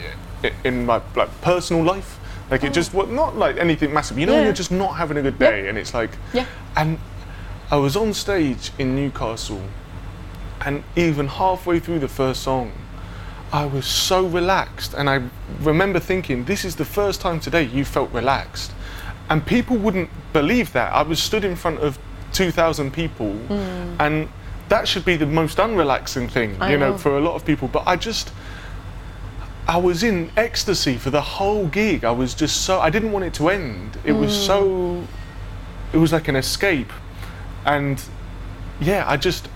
[0.44, 2.18] i- in my like personal life.
[2.50, 4.18] Like it just was not like anything massive.
[4.18, 4.42] You know, when.
[4.42, 4.46] Yeah.
[4.46, 5.50] you're just not having a good Yep.
[5.50, 6.46] day, and it's like, Yeah.
[6.76, 6.98] And
[7.70, 9.62] I was on stage in Newcastle,
[10.64, 12.72] and even halfway through the first song,
[13.52, 15.22] I was so relaxed, and I
[15.60, 18.72] remember thinking, "This is the first time today you felt relaxed,"
[19.28, 20.92] and people wouldn't believe that.
[20.92, 21.98] I was stood in front of
[22.32, 23.96] two thousand people, hmm.
[23.98, 24.28] and
[24.68, 26.56] that should be the most unrelaxing thing.
[26.60, 26.98] I you know, know.
[26.98, 27.68] for a lot of people.
[27.68, 28.30] But I just.
[29.68, 32.04] I was in ecstasy for the whole gig.
[32.04, 33.98] I was just so I didn't want it to end.
[34.04, 34.42] It was Hmm.
[34.46, 35.02] so
[35.92, 36.92] it was like an escape.
[37.64, 38.00] And
[38.80, 39.48] yeah, I just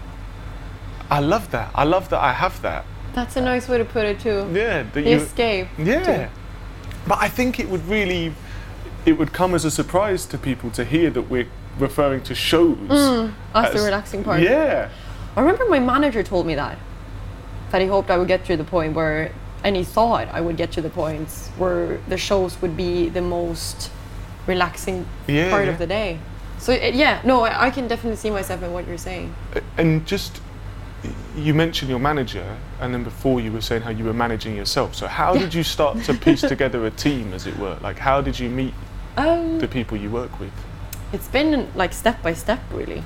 [1.11, 1.71] I love that.
[1.75, 2.85] I love that I have that.
[3.13, 6.29] that's a nice way to put it too Yeah, the you escape Yeah.
[7.09, 8.33] But I think it would really
[9.07, 12.77] it would come as a surprise to people to hear that we're referring to shows.
[12.89, 14.89] Mm, that's the relaxing part Yeah.
[15.37, 16.77] I remember my manager told me that.
[17.71, 19.31] That he hoped I would get to the point where,
[19.65, 23.21] and he thought I would get to the points where the shows would be the
[23.23, 23.91] most
[24.47, 25.73] relaxing Yeah, part yeah.
[25.73, 26.19] of the day.
[26.59, 29.35] So it, yeah, no, I, I can definitely see myself in what you're saying.
[29.79, 30.41] And just
[31.35, 34.95] you mentioned your manager and then before you were saying how you were managing yourself.
[34.95, 37.79] So how did you start to piece together a team as it were?
[37.83, 38.75] Like how did you meet
[39.17, 40.53] Um, the people you work with?
[41.13, 43.03] it's been like step by step, really.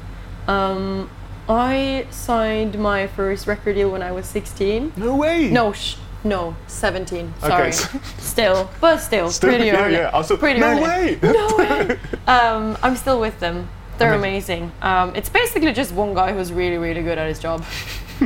[0.47, 1.09] Um,
[1.49, 4.93] I signed my first record deal when I was 16.
[4.97, 5.49] No way.
[5.51, 7.33] No, sh- no, 17.
[7.43, 7.73] Okay, Sorry.
[7.73, 9.95] so- still, but still, Still, pretty yeah, early.
[9.97, 10.11] yeah.
[10.11, 10.83] also, pretty no early.
[10.83, 11.19] way.
[11.23, 11.99] no way.
[12.27, 13.69] Um, I'm still with them.
[13.99, 14.73] They're Amazing.
[14.83, 17.63] Um, it's basically just one guy who's really, really good at his job.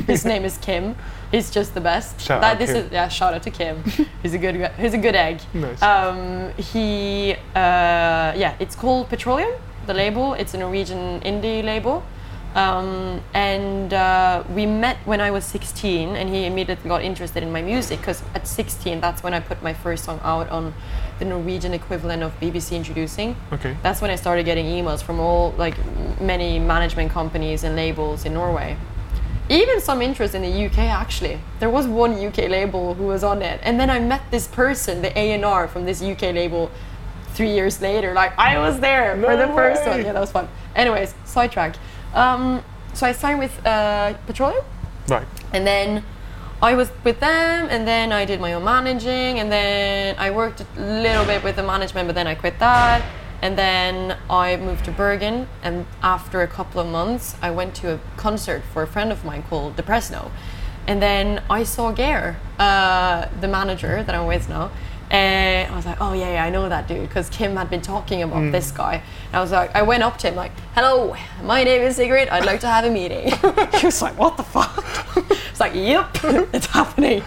[0.06, 0.94] his name is Kim.
[1.30, 2.18] He's just the best.
[2.20, 2.86] Shout that out this Kim.
[2.86, 3.08] is yeah.
[3.08, 3.82] Shout out to Kim.
[4.22, 4.70] he's a good.
[4.78, 5.40] He's a good egg.
[5.52, 5.82] Nice.
[5.82, 8.54] Um, he uh, yeah.
[8.60, 9.52] It's called Petroleum.
[9.86, 10.32] The label.
[10.34, 12.02] It's a Norwegian indie label.
[12.54, 17.52] Um, and uh, we met when I was 16, and he immediately got interested in
[17.52, 20.74] my music because at 16, that's when I put my first song out on
[21.18, 23.36] the Norwegian equivalent of BBC Introducing.
[23.52, 23.76] Okay.
[23.82, 25.76] That's when I started getting emails from all like
[26.20, 28.76] many management companies and labels in Norway.
[29.50, 31.40] Even some interest in the UK actually.
[31.58, 35.00] There was one UK label who was on it, and then I met this person,
[35.00, 36.70] the A and R from this UK label,
[37.32, 38.12] three years later.
[38.14, 40.04] Like I was there for No the first one.
[40.04, 40.48] Yeah, that was fun.
[40.74, 41.76] Anyways, sidetrack.
[42.14, 42.62] Um,
[42.94, 44.64] so I signed with uh, Petroleum.
[45.08, 45.26] Right.
[45.52, 46.04] And then
[46.60, 50.60] I was with them, and then I did my own managing, and then I worked
[50.60, 53.04] a little bit with the management, but then I quit that.
[53.40, 57.94] And then I moved to Bergen, and after a couple of months, I went to
[57.94, 60.32] a concert for a friend of mine called Depresno.
[60.88, 64.72] And then I saw Geir, uh, the manager that I'm with now,
[65.10, 67.80] And I was like, oh yeah, yeah, I know that dude because Kim had been
[67.80, 68.52] talking about Mm.
[68.52, 68.94] this guy.
[69.28, 72.28] And I was like, I went up to him like, hello, my name is Sigrid.
[72.28, 73.30] I'd like to have a meeting.
[73.80, 74.84] he was like, what the fuck?
[75.50, 76.10] It's like, yep,
[76.52, 77.20] it's happening.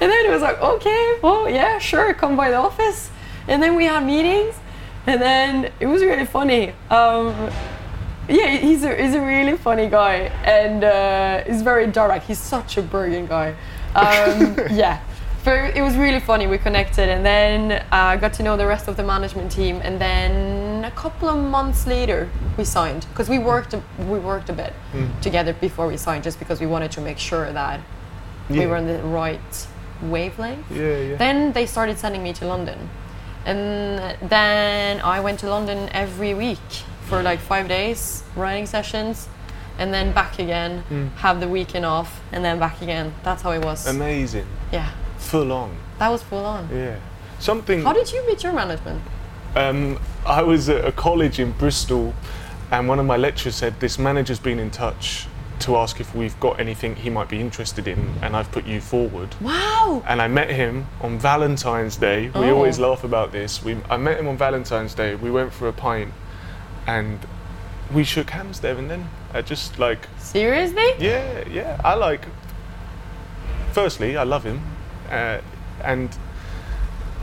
[0.00, 3.10] And then he was like, okay, well, yeah, sure, come by the office.
[3.46, 4.54] And then we had meetings,
[5.06, 6.74] and then it was really funny.
[6.90, 7.34] Um,
[8.28, 12.26] yeah, he's a, he's a really funny guy, and uh, he's very direct.
[12.26, 13.54] He's such a brilliant guy.
[13.94, 15.00] Um, yeah,
[15.48, 16.46] very, it was really funny.
[16.46, 19.80] We connected, and then uh, I got to know the rest of the management team.
[19.82, 23.80] And then a couple of months later, we signed because we worked a,
[24.14, 24.72] we worked a bit
[25.22, 27.80] together before we signed, just because we wanted to make sure that
[28.50, 29.50] we were on the right
[30.02, 30.70] wavelength.
[30.70, 31.16] Yeah, yeah.
[31.16, 32.78] Then they started sending me to London.
[33.46, 33.60] And
[34.28, 36.68] then I went to London every week
[37.08, 39.28] for like five days, writing sessions,
[39.78, 41.06] and then back again, Hmm.
[41.24, 43.14] have the weekend off, and then back again.
[43.22, 43.86] That's how it was.
[43.86, 44.46] Amazing.
[44.72, 45.76] yeah, Full on.
[45.98, 46.68] that was full on.
[46.72, 46.96] Yeah.
[47.38, 47.82] Something.
[47.84, 49.02] How did you meet your management?
[49.54, 52.14] Um, I was at a college in Bristol,
[52.70, 55.26] and one of my lecturers said this manager's been in touch
[55.60, 58.80] to ask if we've got anything he might be interested in, and I've put you
[58.80, 59.34] forward.
[59.40, 60.02] Wow!
[60.06, 62.28] And I met him on Valentine's Day.
[62.30, 62.54] We Oh.
[62.54, 63.62] always laugh about this.
[63.64, 65.14] We, I met him on Valentine's Day.
[65.16, 66.12] We went for a pint,
[66.86, 67.18] and
[67.92, 69.08] we shook hands there and then.
[69.34, 70.92] I just like, Seriously?
[70.98, 71.80] yeah, yeah.
[71.84, 72.24] I like.
[73.72, 74.60] Firstly, I love him,
[75.10, 75.40] uh,
[75.82, 76.16] and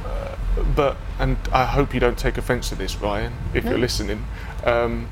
[0.05, 0.35] uh,
[0.75, 4.25] but and I hope you don't take offence to this, Ryan, if you're listening.
[4.63, 5.09] Um,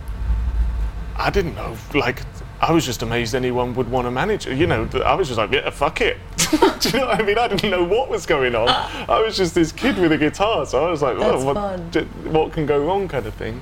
[1.18, 2.22] I didn't know, like.
[2.62, 4.48] I was just amazed anyone would want to manage.
[4.48, 6.16] You know, I was just like, yeah, fuck it.
[6.38, 7.38] Do you know what I mean?
[7.38, 8.70] I didn't know what was going on.
[8.70, 11.92] I was just this kid with a guitar, so I was like, That's oh, what,
[11.92, 13.62] d- what can go wrong, kind of thing.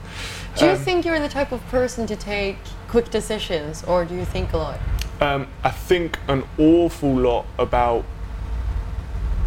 [0.56, 2.58] Do you Um, think you're the type of person to take
[2.90, 4.80] quick decisions, or do you think a lot?
[5.20, 8.06] Um, I think an awful lot about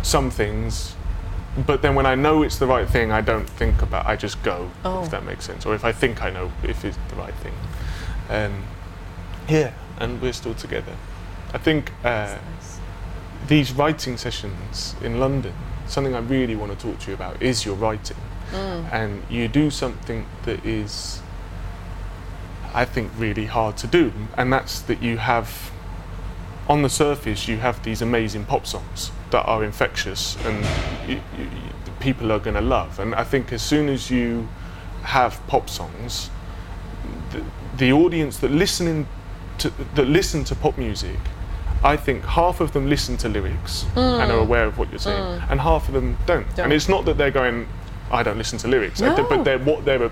[0.05, 0.95] some things,
[1.67, 4.07] but then when I know it's the right thing, I don't think about.
[4.07, 5.03] I just go, Oh.
[5.05, 7.55] if that makes sense, or if I think I know if it's the right thing.
[8.29, 8.65] Um,
[9.49, 10.93] yeah, and we're still together.
[11.53, 12.79] I think uh, Nice.
[13.47, 15.55] these writing sessions in London,
[15.87, 18.17] something I really want to talk to you about is your writing.
[18.93, 21.21] And you do something that is,
[22.73, 25.73] I think, really hard to do, and that's that you have,
[26.69, 30.65] on the surface, you have these amazing pop songs that are infectious and
[31.09, 31.49] you, you,
[32.01, 32.99] people are going to love.
[32.99, 34.49] And I think as soon as you
[35.03, 36.31] have pop songs,
[37.31, 37.45] the,
[37.77, 39.07] the audience that listening
[39.59, 41.19] to that listen to pop music,
[41.83, 44.43] I think half of them listen to lyrics and are mm.
[44.43, 45.51] aware of what you're saying, mm.
[45.51, 46.49] and half of them don't.
[46.57, 46.67] Don't.
[46.67, 47.69] And it's not that they're going,
[48.11, 49.15] I don't listen to lyrics, No.
[49.29, 50.11] but they're what they're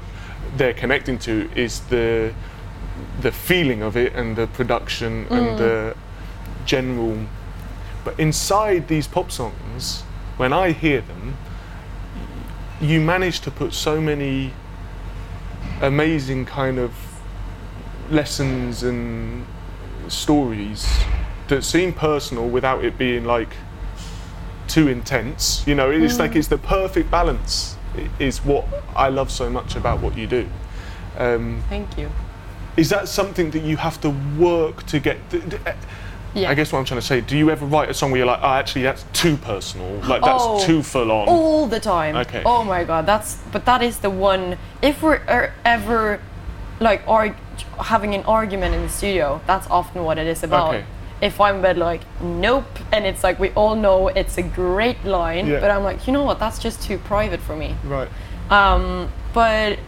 [0.56, 2.34] they're connecting to is the
[3.20, 5.58] the feeling of it and the production and mm.
[5.58, 5.96] the
[6.66, 7.18] general.
[8.04, 10.02] But inside these pop songs,
[10.36, 11.36] when I hear them,
[12.80, 14.52] you manage to put so many
[15.80, 16.92] amazing kind of
[18.10, 19.46] lessons and
[20.08, 20.86] stories
[21.48, 23.54] that seem personal without it being like
[24.68, 25.64] too intense.
[25.66, 27.76] You know, it's like it's the perfect balance.
[27.96, 28.64] i- Is what
[28.96, 30.48] I love so much about what you do.
[31.18, 32.08] Um, Thank you.
[32.76, 35.18] is that something that you have to work to get?
[35.30, 35.74] d- eh,
[36.34, 36.50] Yeah.
[36.50, 37.20] I guess what I'm trying to say.
[37.20, 39.96] Do you ever write a song where you're like, oh, actually, that's too personal.
[40.08, 40.64] Like that's Oh.
[40.64, 41.28] too full on.
[41.28, 42.16] all the time.
[42.16, 42.42] Okay.
[42.46, 44.56] Oh my god, that's but that is the one.
[44.80, 46.20] If we're er, ever
[46.80, 47.36] like arg-
[47.78, 50.74] having an argument in the studio, that's often what it is about.
[50.74, 50.84] Okay.
[51.20, 55.46] If I'm but like nope, and it's like we all know it's a great line,
[55.46, 55.60] Yeah.
[55.60, 57.76] but I'm like you know what, that's just too private for me.
[57.84, 58.08] Right.
[58.50, 59.78] Um, but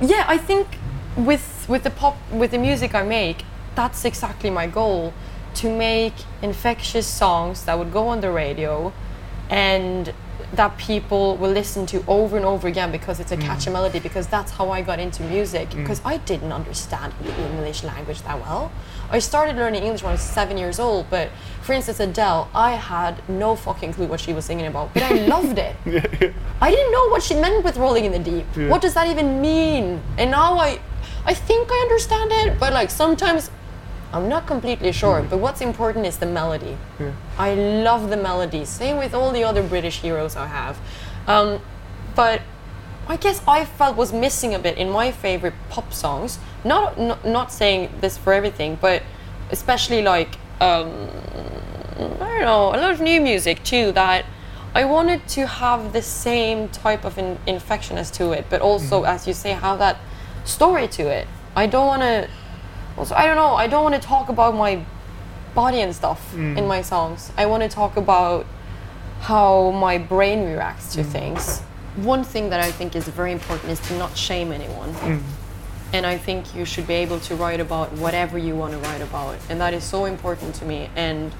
[0.00, 0.66] yeah, I think
[1.16, 5.12] with with the pop with the music I make, that's exactly my goal
[5.54, 8.92] to make infectious songs that would go on the radio
[9.50, 10.12] and
[10.54, 13.42] that people will listen to over and over again because it's a mm.
[13.42, 15.76] catchy melody because that's how I got into music mm.
[15.76, 18.70] because I didn't understand the English language that well.
[19.10, 21.30] I started learning English when I was 7 years old, but
[21.62, 25.26] for instance Adele, I had no fucking clue what she was singing about, but I
[25.34, 25.76] loved it.
[26.60, 28.46] I didn't know what she meant with rolling in the deep.
[28.56, 28.68] Yeah.
[28.68, 30.02] What does that even mean?
[30.18, 30.80] And now I
[31.24, 33.50] I think I understand it, but like sometimes
[34.12, 35.22] I'm not completely sure.
[35.22, 36.76] But what's important is the melody.
[37.38, 38.64] I love the melody.
[38.64, 40.78] Same with all the other British heroes I have.
[41.26, 41.60] Um,
[42.14, 42.42] but
[43.08, 46.38] I guess I felt was missing a bit in my favorite pop songs.
[46.64, 49.02] Not not, not saying this for everything, but
[49.50, 51.08] especially like um,
[51.98, 54.24] I don't know a lot of new music too that
[54.74, 59.26] I wanted to have the same type of in, infectionist to it, but also as
[59.26, 59.98] you say have that
[60.44, 61.26] story to it.
[61.54, 62.28] I don't want to.
[62.96, 63.54] Also, I don't know.
[63.54, 64.84] I don't want to talk about my
[65.54, 66.56] body and stuff mm.
[66.56, 67.32] in my songs.
[67.36, 68.46] I want to talk about
[69.20, 71.06] how my brain reacts to mm.
[71.06, 71.60] things.
[71.96, 74.92] One thing that I think is very important is to not shame anyone.
[74.94, 75.22] Mm.
[75.92, 79.02] And I think you should be able to write about whatever you want to write
[79.02, 79.36] about.
[79.50, 80.88] And that is so important to me.
[80.96, 81.32] And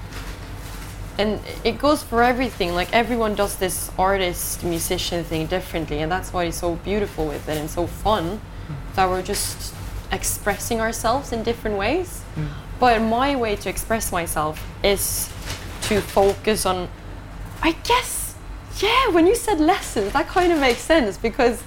[1.17, 2.73] and it goes for everything.
[2.73, 7.47] Like everyone does this artist musician thing differently, and that's why it's so beautiful with
[7.47, 8.41] it and so fun
[8.95, 9.73] that we're just
[10.11, 12.21] expressing ourselves in different ways.
[12.79, 15.29] But my way to express myself is
[15.83, 16.87] to focus on,
[17.61, 18.35] I guess,
[18.79, 19.09] yeah.
[19.09, 21.61] When you said lessons, that kind of makes sense because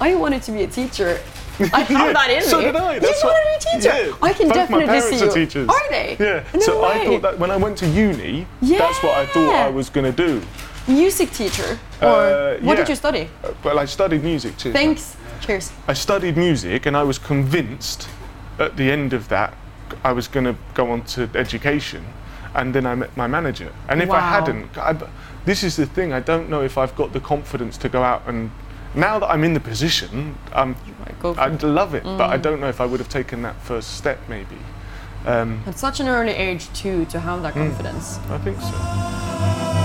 [0.00, 1.20] I wanted to be a teacher.
[1.60, 2.64] I have Yeah, that in so me.
[2.66, 2.94] did I.
[2.94, 4.06] You That's want what- to be a teacher?
[4.10, 5.32] yeah, I can both my definitely parents see are you.
[5.46, 5.68] teachers.
[5.68, 6.16] Are they?
[6.18, 6.44] Yeah.
[6.54, 9.68] No so I thought that when I went to uni, that's what I thought I
[9.70, 10.40] was going to do.
[10.86, 12.74] music teacher or Uh, what yeah.
[12.76, 13.28] did you study?
[13.42, 14.72] Uh, Well, I studied music too.
[14.72, 15.16] Thanks.
[15.46, 15.72] Cheers.
[15.88, 18.08] I studied music, and I was convinced
[18.58, 19.54] at the end of that
[20.02, 22.04] I was going to go on to education.
[22.54, 23.72] And then I met my manager.
[23.88, 24.96] And if I hadn't, I,
[25.44, 26.12] this is the thing.
[26.12, 28.50] I don't know if I've got the confidence to go out and.
[28.96, 31.66] Now that I'm in the position, for I'd it.
[31.66, 34.20] love it, but I don't know if I would have taken that first step.
[34.28, 34.56] Maybe.
[35.26, 37.42] Um, At such an early age too to have Hmm.
[37.42, 38.20] that confidence.
[38.30, 39.83] I think so.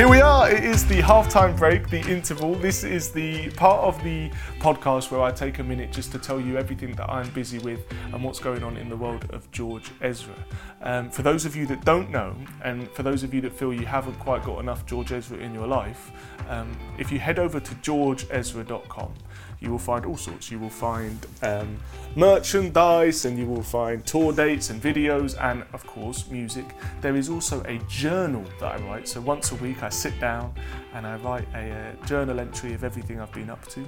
[0.00, 0.50] Here we are.
[0.50, 2.54] It is the halftime break, the interval.
[2.54, 6.40] This is the part of the podcast where I take a minute just to tell
[6.40, 9.90] you everything that I'm busy with and what's going on in the world of George
[10.00, 10.32] Ezra.
[10.80, 12.34] Um, for those of you that don't know,
[12.64, 15.52] and for those of you that feel you haven't quite got enough George Ezra in
[15.52, 16.12] your life,
[16.48, 19.12] um, if you head over to georgeezra.com,
[19.60, 20.50] you will find all sorts.
[20.50, 21.78] You will find um,
[22.16, 26.64] merchandise and you will find tour dates and videos and, of course, music.
[27.00, 29.06] There is also a journal that I write.
[29.06, 30.54] So once a week I sit down
[30.94, 33.84] and I write a uh, journal entry of everything I've been up to.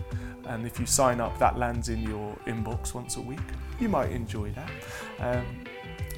[0.46, 3.40] And if you sign up, that lands in your inbox once a week.
[3.80, 4.70] You might enjoy that.
[5.18, 5.64] Um,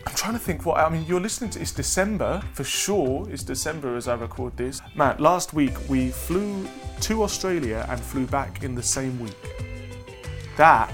[0.07, 1.05] I'm trying to think what I mean.
[1.07, 3.29] You're listening to it's December for sure.
[3.31, 4.81] It's December as I record this.
[4.95, 6.69] Matt, last week we flew
[7.01, 9.37] to Australia and flew back in the same week.
[10.57, 10.93] That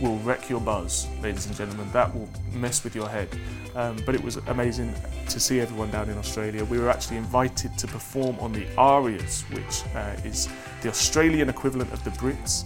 [0.00, 1.90] will wreck your buzz, ladies and gentlemen.
[1.92, 3.28] That will mess with your head.
[3.74, 4.94] Um, but it was amazing
[5.28, 6.64] to see everyone down in Australia.
[6.64, 10.48] We were actually invited to perform on the ARIAs, which uh, is
[10.80, 12.64] the Australian equivalent of the Brits.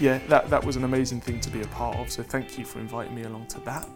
[0.00, 2.10] Yeah, that, that was an amazing thing to be a part of.
[2.10, 3.88] So thank you for inviting me along to that.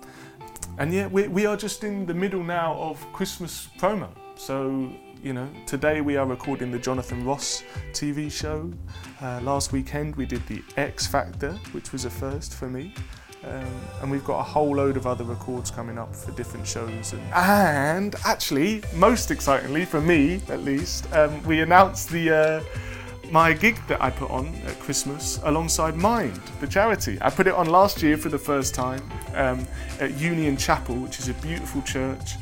[0.78, 4.10] And yeah, we, we are just in the middle now of Christmas promo.
[4.34, 7.62] So, you know, today we are recording the Jonathan Ross
[7.92, 8.70] TV show.
[9.22, 12.92] Uh, last weekend we did the X Factor, which was a first for me.
[13.42, 17.14] Um, and we've got a whole load of other records coming up for different shows.
[17.14, 22.30] And, and actually, most excitingly for me at least, um, we announced the.
[22.30, 22.62] Uh,
[23.30, 27.18] my gig that I put on at Christmas alongside Mind, the charity.
[27.20, 29.02] I put it on last year for the first time
[29.34, 29.66] um,
[30.00, 32.34] at Union Chapel, which is a beautiful church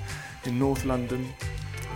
[0.44, 1.32] in North London.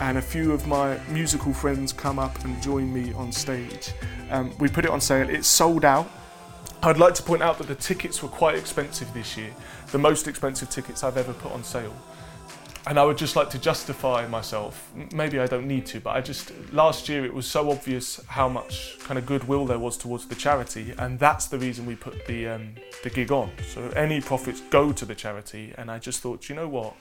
[0.01, 3.93] And a few of my musical friends come up and join me on stage.
[4.31, 6.09] Um, we put it on sale, it's sold out.
[6.83, 9.51] I'd like to point out that the tickets were quite expensive this year,
[9.91, 11.95] the most expensive tickets I've ever put on sale
[12.89, 14.91] and I would just like to justify myself.
[15.13, 18.49] Maybe I don't need to, but I just last year it was so obvious how
[18.49, 22.25] much kind of goodwill there was towards the charity, and that's the reason we put
[22.27, 22.75] the um,
[23.05, 23.51] the gig on.
[23.69, 26.95] So any profits go to the charity, and I just thought, you know what,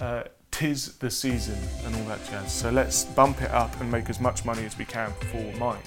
[0.00, 2.52] uh, tis the season and all that jazz.
[2.52, 5.84] So let's bump it up and make as much money as we can for Mind,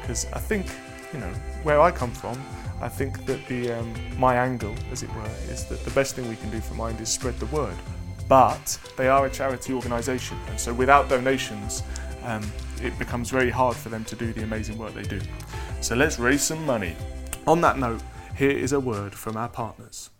[0.00, 0.66] because I think
[1.12, 2.42] you know where I come from.
[2.80, 6.28] I think that the um, my angle, as it were, is that the best thing
[6.28, 7.76] we can do for Mind is spread the word
[8.30, 11.82] but they are a charity organisation, and so without donations,
[12.22, 12.40] um,
[12.80, 15.20] it becomes very hard for them to do the amazing work they do.
[15.80, 16.94] So let's raise some money.
[17.48, 18.00] On that note,
[18.36, 20.10] here is a word from our partners.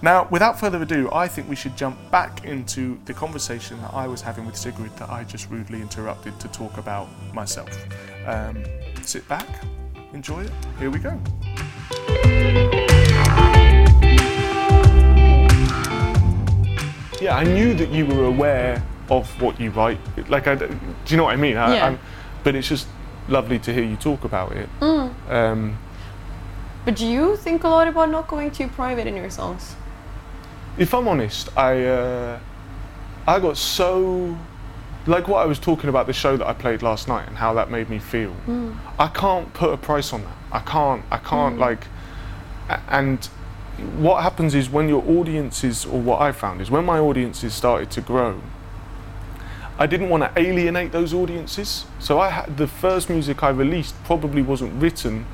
[0.00, 4.06] Now, without further ado, I think we should jump back into the conversation that I
[4.06, 7.70] was having with Sigrid that I just rudely interrupted to talk about myself.
[8.26, 8.64] Um,
[9.02, 9.46] sit back,
[10.14, 10.52] enjoy it.
[10.78, 11.20] Here we go.
[17.22, 20.00] Yeah, I knew that you were aware of what you write.
[20.28, 20.68] Like, I, do
[21.06, 21.56] you know what I mean?
[21.56, 21.86] I, Yeah.
[21.86, 21.98] I'm,
[22.42, 22.88] but it's just
[23.28, 24.68] lovely to hear you talk about it.
[25.30, 25.78] Um,
[26.84, 29.76] But do you think a lot about not going too private in your songs?
[30.78, 32.38] if I'm honest, I uh,
[33.28, 34.36] I got so
[35.06, 37.52] like what I was talking about the show that I played last night and how
[37.54, 38.34] that made me feel.
[38.98, 40.36] I can't put a price on that.
[40.50, 41.02] I can't.
[41.10, 41.86] I can't like.
[42.68, 43.28] a- And
[43.98, 47.90] what happens is when your audiences, or what I found is when my audiences started
[47.92, 48.40] to grow.
[49.78, 53.94] I didn't want to alienate those audiences, so I had the first music I released
[54.04, 55.26] probably wasn't written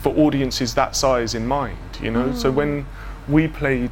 [0.00, 2.32] for audiences that size in mind, you know.
[2.32, 2.54] So mm.
[2.54, 2.86] when
[3.28, 3.90] we played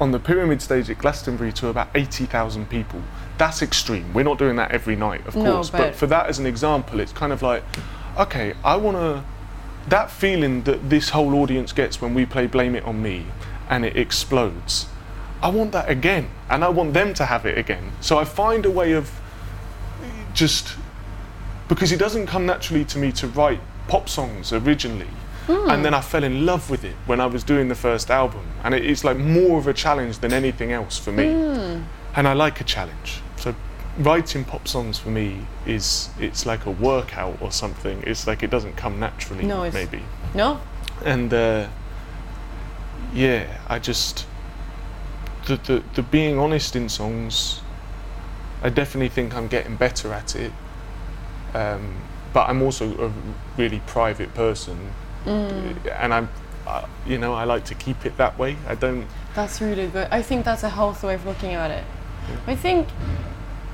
[0.00, 3.02] on the pyramid stage at Glastonbury to about 80,000 people,
[3.36, 4.12] that's extreme.
[4.14, 5.70] We're not doing that every night, of No, course.
[5.70, 7.62] But, but- for that as an example, it's kind of like,
[8.18, 9.24] okay, I want to.
[9.88, 13.26] That feeling that this whole audience gets when we play Blame It On Me
[13.68, 14.86] and it explodes,
[15.42, 16.28] I want that again.
[16.48, 17.92] And I want them to have it again.
[18.00, 19.10] So I find a way of
[20.34, 20.76] just.
[21.68, 25.08] Because it doesn't come naturally to me to write pop songs originally.
[25.46, 25.70] Hmm.
[25.70, 28.44] And then I fell in love with it when I was doing the first album.
[28.64, 31.32] And it, it's like more of a challenge than anything else for me.
[31.32, 31.82] Hmm.
[32.14, 33.22] And I like a challenge.
[33.98, 38.02] Writing pop songs for me is it's like a workout or something.
[38.06, 40.02] It's like it doesn't come naturally, No, it's- maybe.
[40.34, 40.60] No?
[41.04, 41.66] And uh,
[43.12, 44.26] yeah, I just
[45.46, 47.60] the, the the being honest in songs.
[48.62, 50.52] I definitely think I'm getting better at it.
[51.54, 51.96] Um,
[52.32, 53.12] but I'm also a
[53.56, 54.92] really private person,
[55.26, 56.28] and I'm,
[56.66, 58.56] uh, you know, I like to keep it that way.
[58.68, 59.06] I don't.
[59.34, 60.06] That's really good.
[60.10, 61.84] I think that's a healthy way of looking at it.
[62.46, 62.86] I think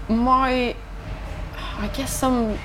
[0.09, 0.75] my,
[1.79, 2.59] I guess some,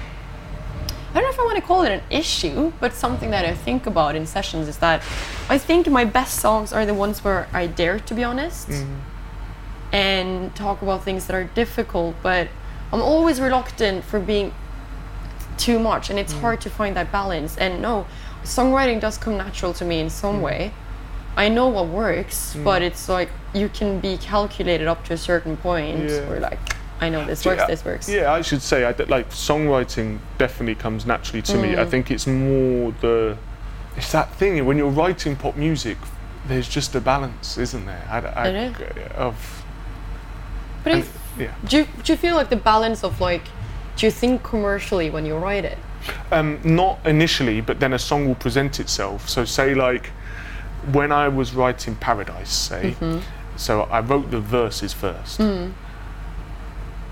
[1.12, 3.54] I don't know if I want to call it an issue, but something that I
[3.54, 5.02] think about in sessions is that
[5.50, 9.96] I think my best songs are the ones where I dare to be honest mm-hmm.
[9.96, 12.48] and talk about things that are difficult, but
[12.94, 14.54] I'm always reluctant for being
[15.58, 16.42] too much and it's mm.
[16.42, 17.58] hard to find that balance.
[17.58, 18.08] And no,
[18.44, 20.44] songwriting does come natural to me in some mm.
[20.44, 20.74] way.
[21.38, 22.64] I know what works, mm.
[22.64, 26.28] but it's like you can be calculated up to a certain point Yeah.
[26.28, 26.60] where like
[27.02, 28.08] I know this works, Yeah, this works.
[28.08, 31.74] Yeah, I should say I like songwriting definitely comes naturally to me.
[31.74, 31.90] I mm.
[31.90, 33.38] think it's more the
[33.98, 35.98] it's that thing when you're writing pop music.
[36.48, 38.08] There's just a balance, isn't there?
[38.10, 38.76] I, I, It is.
[38.78, 39.64] Uh, of
[40.84, 41.54] But and- if, yeah.
[41.66, 43.44] do you, do you feel like the balance of like
[43.96, 45.78] do you think commercially when you write it?
[46.32, 49.30] Um, not initially, but then a song will present itself.
[49.30, 50.08] So, say, like,
[50.92, 53.20] when I was writing Paradise, say, mm-hmm.
[53.58, 55.40] so I wrote the verses first.
[55.40, 55.74] Mm.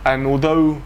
[0.05, 0.81] And although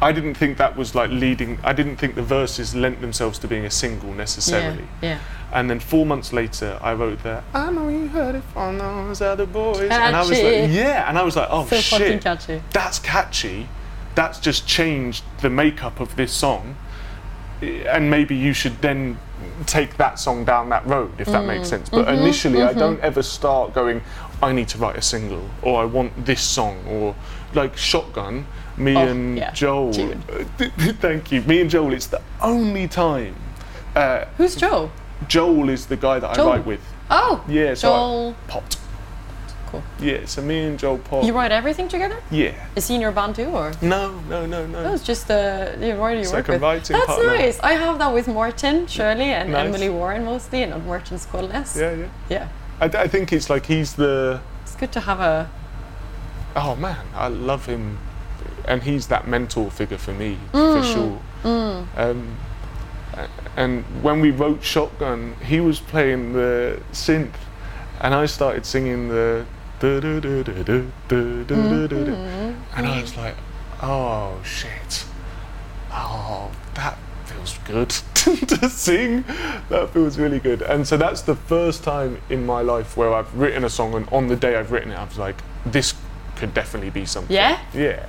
[0.00, 3.48] I didn't think that was like leading, I didn't think the verses lent themselves to
[3.48, 4.84] being a single necessarily.
[5.00, 5.10] Yeah.
[5.10, 5.18] Yeah.
[5.52, 7.44] And then four months later, I wrote that.
[7.54, 9.80] I know you heard it from those other boys.
[9.82, 11.08] And I was like, yeah.
[11.08, 12.62] And I was like, oh So fucking shit catchy.
[12.70, 13.68] that's catchy.
[14.14, 16.76] That's just changed the makeup of this song.
[17.62, 19.18] And maybe you should then
[19.66, 21.46] take that song down that road, if that Mm.
[21.46, 21.88] makes sense.
[21.88, 22.22] But Mm-hmm.
[22.22, 24.00] initially, I don't ever start going,
[24.42, 27.14] I need to write a single, or I want this song, or
[27.54, 28.46] like Shotgun,
[28.76, 29.50] me Oh, and yeah.
[29.52, 29.92] Joel.
[31.00, 31.42] Thank you.
[31.42, 33.34] Me and Joel, it's the only time.
[33.94, 34.90] Uh, Who's joel
[35.28, 36.48] Joel is the guy that Joel.
[36.48, 36.80] I write with.
[37.10, 38.34] Oh, Yeah, so I- Joel.
[38.48, 38.76] Pott.
[39.72, 39.82] Cool.
[40.00, 41.24] Yeah, so me and Joel Pott.
[41.24, 42.18] You write everything together?
[42.30, 42.52] yeah.
[42.76, 43.72] Is he in your band too, or?
[43.82, 44.82] No, no, no, no.
[44.84, 46.60] No, it's just uh, the writer you It's work with.
[46.62, 47.26] writing That's partner.
[47.38, 47.58] nice.
[47.60, 49.66] I have that with Martin Sjølie and Nice.
[49.66, 51.76] Emily Warren mostly, and on Martin Sjølie.
[51.76, 52.08] Yeah, yeah.
[52.28, 52.48] Yeah.
[52.80, 54.40] I, I think it's like he's the.
[54.62, 55.48] It's good to have a.
[56.54, 57.98] Oh man, I love him,
[58.68, 61.18] and he's that mentor figure for me for sure.
[61.96, 62.36] Um,
[63.56, 67.34] and when we wrote Shotgun, he was playing the synth,
[68.00, 69.44] and I started singing the.
[69.82, 71.66] Mm-hmm.
[72.76, 73.34] and I was like,
[73.82, 75.04] oh shit,
[75.90, 77.90] oh that feels good
[78.60, 79.24] to sing.
[79.70, 80.62] That feels really good.
[80.62, 84.08] And so that's the first time in my life where I've written a song, and
[84.10, 85.94] on the day I've written it, I was like, this
[86.36, 87.34] could definitely be something.
[87.34, 87.60] Yeah.
[87.74, 88.08] Yeah.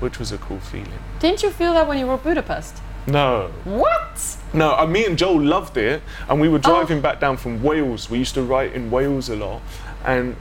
[0.00, 0.98] Which was a cool feeling.
[1.20, 2.82] Didn't you feel that when you wrote Budapest?
[3.06, 3.52] No.
[3.62, 4.36] What?
[4.52, 6.72] No, uh, me and Joel loved it, and we were oh.
[6.72, 7.02] driving oh.
[7.02, 8.10] back down from Wales.
[8.10, 9.62] We used to write in Wales a lot,
[10.04, 10.34] and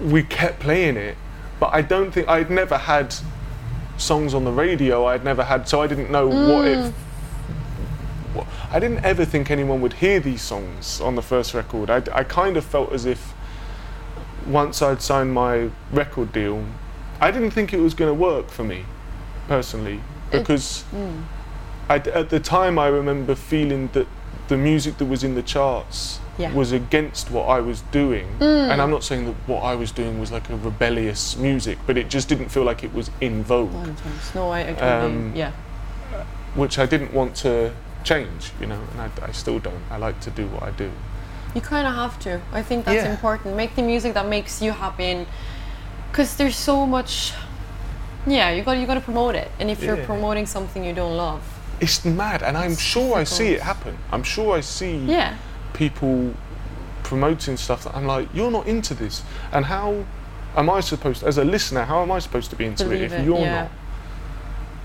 [0.00, 1.16] we kept playing it.
[1.60, 3.14] But I don't think I'd never had
[3.96, 5.06] songs on the radio.
[5.06, 6.78] I'd never had, so I didn't know what it.
[6.78, 6.92] Mm.
[8.34, 11.90] What, I didn't ever think anyone would hear these songs on the first record.
[11.90, 13.34] I, I kind of felt as if
[14.46, 16.64] once I'd signed my record deal,
[17.20, 18.84] I didn't think it was going to work for me,
[19.48, 20.84] personally, because.
[20.92, 21.24] Mm.
[21.88, 24.06] I, at the time, I remember feeling that
[24.48, 26.52] the music that was in the charts Yeah.
[26.52, 28.26] was against what I was doing.
[28.40, 31.96] And I'm not saying that what I was doing was like a rebellious music, but
[31.96, 33.72] it just didn't feel like it was in vogue,
[34.34, 34.80] No, I, totally.
[34.90, 35.52] Um, yeah.
[36.54, 37.72] which I didn't want to
[38.04, 39.82] change, you know, and I, I still don't.
[39.90, 40.90] I like to do what I do.
[41.54, 42.40] You kind of have to.
[42.52, 43.10] I think that's Yeah.
[43.10, 43.56] important.
[43.56, 45.26] Make the music that makes you happy, and
[46.10, 47.32] because there's so much.
[48.26, 51.16] Yeah, you got you got to promote it, and if you're promoting something you don't
[51.16, 51.40] love,
[51.80, 53.96] It's mad, and I'm sure I see it happen.
[54.12, 55.36] I'm sure I see yeah,
[55.78, 56.34] people
[57.04, 59.22] promoting stuff that I'm like, you're not into this.
[59.52, 60.04] And how
[60.56, 63.04] am I supposed, as a listener, how am I supposed to be into Believe it
[63.04, 63.62] if it, you're yeah.
[63.62, 63.70] not?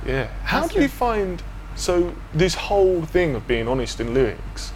[0.06, 0.28] Yeah.
[0.44, 1.42] How That's do you find,
[1.76, 4.70] so this whole thing of being honest in lyrics,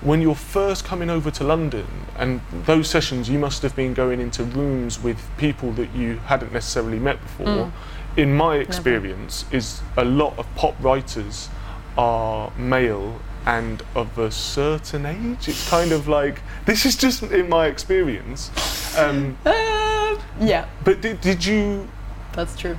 [0.00, 1.86] when you're first coming over to London,
[2.16, 6.52] and those sessions, you must have been going into rooms with people that you hadn't
[6.52, 7.46] necessarily met before.
[7.46, 7.72] Mm.
[8.16, 11.48] In my experience, is a lot of pop writers
[11.96, 15.48] are male and of a certain age.
[15.48, 18.50] It's kind of like this is just in my experience.
[18.98, 21.88] Um, Uh, yeah, but did, did you?
[22.32, 22.76] that's true.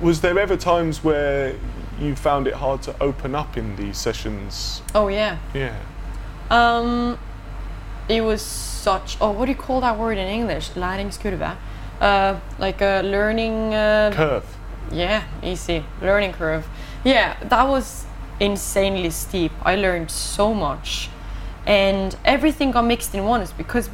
[0.00, 1.54] Was there ever times where
[1.98, 4.82] you found it hard to open up in these sessions?
[4.94, 5.38] Oh yeah.
[5.54, 5.76] Yeah.
[6.50, 7.18] Um,
[8.08, 9.16] it was such.
[9.20, 10.70] Oh, what do you call that word in English?
[10.70, 11.56] Læringskurve.
[12.00, 13.74] Uh, like a learning.
[13.74, 14.44] Uh, Curve.
[14.90, 16.66] yeah, easy learning curve.
[17.04, 18.06] Yeah, that was
[18.40, 19.52] insanely steep.
[19.62, 21.08] I learned so much,
[21.66, 23.90] and everything got mixed in once because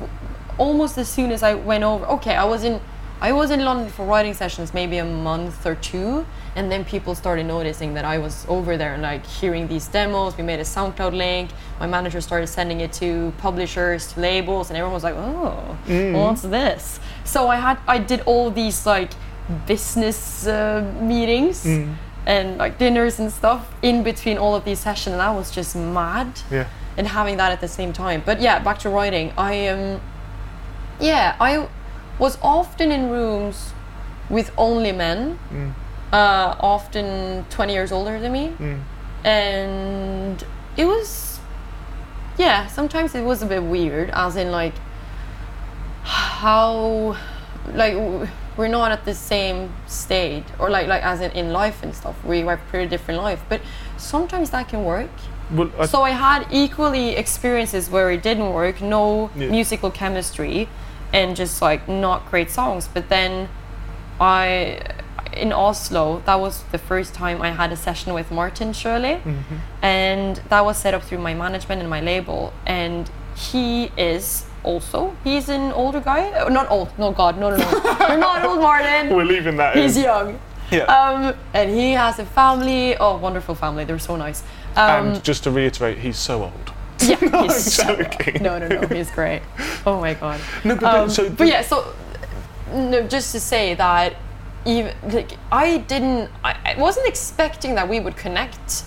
[0.59, 2.81] almost as soon as I went over, okay, I was in.
[3.19, 7.15] I was in London for writing sessions maybe a month or two, and then people
[7.15, 10.37] started noticing that I was over there and like hearing these demos.
[10.37, 11.51] We made a SoundCloud link.
[11.81, 15.79] My manager started sending it to publishers, to labels, and everyone was like, "Oh,
[16.13, 19.13] what's this?" So I had, I did all these like
[19.67, 21.65] business uh, meetings
[22.27, 25.77] and like dinners and stuff in between all of these sessions, and I was just
[25.77, 26.67] mad Yeah.
[26.97, 28.23] and having that at the same time.
[28.27, 29.33] But yeah, back to writing.
[29.39, 30.01] I am, um,
[31.01, 31.69] yeah, I
[32.19, 33.73] was often in rooms
[34.29, 35.39] with only men,
[36.13, 38.53] uh, often 20 years older than me,
[39.25, 40.43] and
[40.77, 41.39] it was,
[42.39, 44.75] yeah, sometimes it was a bit weird, as in like
[46.03, 47.17] how,
[47.73, 47.97] like.
[48.57, 52.17] We're not at the same stage, or like like as in in life and stuff.
[52.25, 53.61] We have pretty different life, but
[53.99, 55.11] sometimes that can work.
[55.51, 59.49] Well, I, So I had equally experiences where it didn't work, no Yeah.
[59.51, 60.69] musical chemistry,
[61.13, 62.89] and just like not great songs.
[62.93, 63.49] But then
[64.19, 64.81] I,
[65.33, 69.57] in Oslo, that was the first time I had a session with Martin Sjølie, mm-hmm.
[69.83, 72.53] and that was set up through my management and my label.
[72.67, 76.89] And he is also he's an older guy, Uh, not old.
[76.99, 77.71] No, God, no, no, no.
[78.09, 79.15] You're not old, Martin.
[79.15, 80.03] we're leaving that He's in.
[80.05, 80.39] young.
[80.71, 80.83] Yeah.
[80.85, 82.97] Um, and he has a family.
[82.97, 83.85] Oh, wonderful family.
[83.85, 84.43] They're so nice.
[84.75, 86.73] Um, and just to reiterate, he's so old.
[87.01, 88.43] yeah, he's so joking.
[88.43, 89.43] no, no, no, he's great.
[89.87, 90.41] Oh my god.
[90.65, 91.95] No, but, but Um, so but yeah, so
[92.73, 94.17] no, just to say that
[94.65, 98.83] even like I didn't, I, I wasn't expecting that we would connect.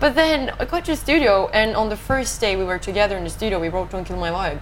[0.00, 3.16] But then I got to the studio, and on the first day we were together
[3.18, 4.60] in the studio, we wrote "Don't Kill My Vibe."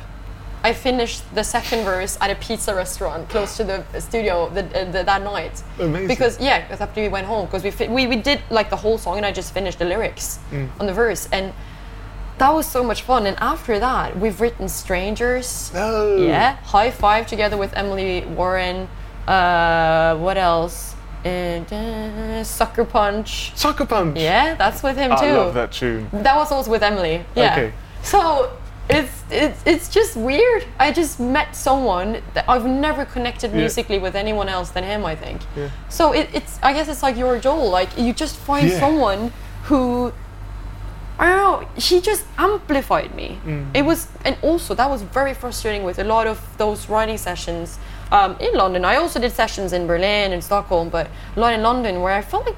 [0.69, 4.91] I finished the second verse at a pizza restaurant close to the studio the, uh,
[4.95, 5.63] the, that night.
[5.79, 6.09] Amazing.
[6.09, 8.81] Because yeah, because after we went home, because we, fi- we we did like the
[8.85, 10.69] whole song, and I just finished the lyrics Mm.
[10.81, 11.53] on the verse, and
[12.39, 13.27] that was so much fun.
[13.31, 16.17] And after that, we've written "Strangers." No.
[16.17, 18.89] Yeah, High Five together with Emily Warren.
[19.29, 20.95] Uh, what else?
[21.25, 23.53] And, uh, Sucker Punch.
[23.55, 24.19] Sucker Punch.
[24.19, 25.33] Yeah, that's with him too.
[25.35, 26.09] I love that tune.
[26.13, 27.17] That was also with Emily.
[27.35, 27.53] Yeah.
[27.53, 27.73] Okay.
[28.03, 28.51] So
[28.89, 30.65] it's it's it's just weird.
[30.79, 33.59] I just met someone that I've never connected Yeah.
[33.59, 35.05] musically with anyone else than him.
[35.05, 35.41] I think.
[35.57, 35.71] Yeah.
[35.89, 37.71] So it, it's I guess it's like your Joel.
[37.71, 38.79] Like you just find Yeah.
[38.81, 39.33] someone
[39.65, 40.13] who.
[41.19, 41.69] I don't know.
[41.77, 43.39] He just amplified me.
[43.47, 43.71] Mm.
[43.75, 47.79] It was, and also that was very frustrating with a lot of those writing sessions
[48.13, 48.85] um, in London.
[48.85, 52.21] I also did sessions in Berlin and Stockholm, but a lot in London where I
[52.21, 52.57] felt like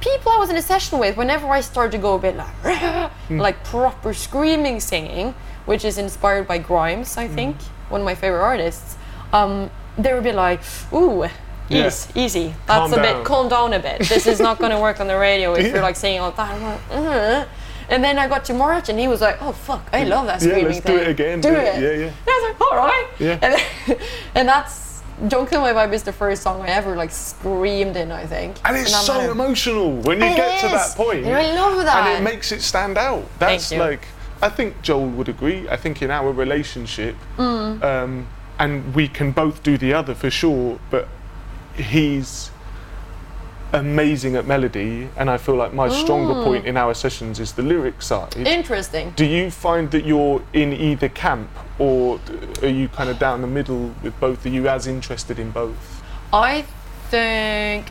[0.00, 3.10] people I was in a session with, whenever I started to go a bit like,
[3.30, 5.34] like proper screaming singing,
[5.66, 7.56] which is inspired by Grimes, I think,
[7.88, 8.96] one of my favorite artists,
[9.32, 10.60] um, they would be like,
[10.92, 11.26] ooh,
[11.68, 11.86] Yeah.
[11.88, 12.54] ease, easy.
[12.66, 13.16] Calm That's a down.
[13.18, 14.00] bit, calm down a bit.
[14.08, 15.72] This is not going to work on the radio if Yeah.
[15.74, 16.50] you're like singing all that.
[16.50, 17.44] I'm like, "Uh."
[17.90, 20.42] And then I got to March and he was like, oh fuck, I love that
[20.42, 21.40] Yeah, screaming let's do it again.
[21.40, 21.80] Do it.
[21.80, 22.06] Yeah, yeah.
[22.06, 23.06] And I was like, all right.
[23.18, 23.38] Yeah.
[23.40, 23.98] And, then,
[24.34, 24.87] and that's
[25.26, 28.56] Don't Kill My Vibe is the first song I ever like screamed in, I think.
[28.64, 31.24] And it's I'm so like, emotional when you It get to that point.
[31.24, 32.06] And I love that.
[32.06, 33.24] And it makes it stand out.
[33.40, 33.80] That's you.
[33.80, 34.06] like,
[34.40, 35.68] I think Joel would agree.
[35.68, 37.82] I think in our relationship, Mm.
[37.82, 38.26] um,
[38.60, 41.08] and we can both do the other for sure, but
[41.74, 42.50] he's
[43.72, 46.44] amazing at melody, and I feel like my stronger Mm.
[46.44, 48.36] point in our sessions is the lyric side.
[48.36, 49.12] Interesting.
[49.16, 51.48] do you find that you're in either camp,
[51.78, 52.18] or
[52.62, 54.44] are you kind of down the middle with both?
[54.46, 56.02] Are you as interested in both?
[56.32, 56.64] I
[57.10, 57.86] think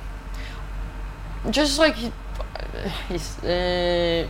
[1.52, 1.96] just like
[3.08, 4.28] he's, uh,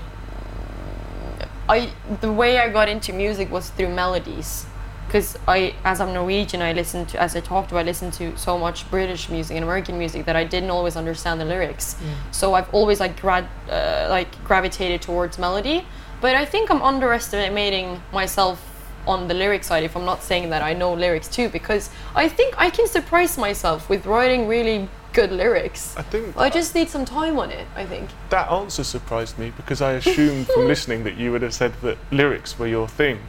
[1.70, 1.89] I
[2.22, 4.66] the way I got into music was through melodies
[5.08, 8.38] because I as I'm Norwegian I listen to as I talked about I listen to
[8.38, 11.95] so much British music and American music that I didn't always understand the lyrics
[12.32, 15.86] so I've always like grad uh, like gravitated towards melody
[16.22, 18.62] but I think I'm underestimating myself
[19.08, 22.28] on the lyric side if I'm not saying that I know lyrics too because I
[22.28, 25.95] think I can surprise myself with writing really good lyrics.
[25.97, 27.66] I think I just need some time on it.
[27.76, 28.10] I think.
[28.30, 31.97] that answer surprised me because I assumed from listening that you would have said that
[32.12, 33.20] lyrics were your thing.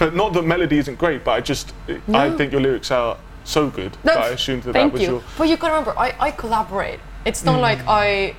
[0.00, 1.72] Not that melody isn't great, but I just
[2.14, 5.02] I think your lyrics are so good No, that I assumed that Thank that was
[5.02, 5.08] you.
[5.14, 5.22] your.
[5.36, 7.00] But you gotta remember, I, I collaborate.
[7.24, 8.34] It's not like I,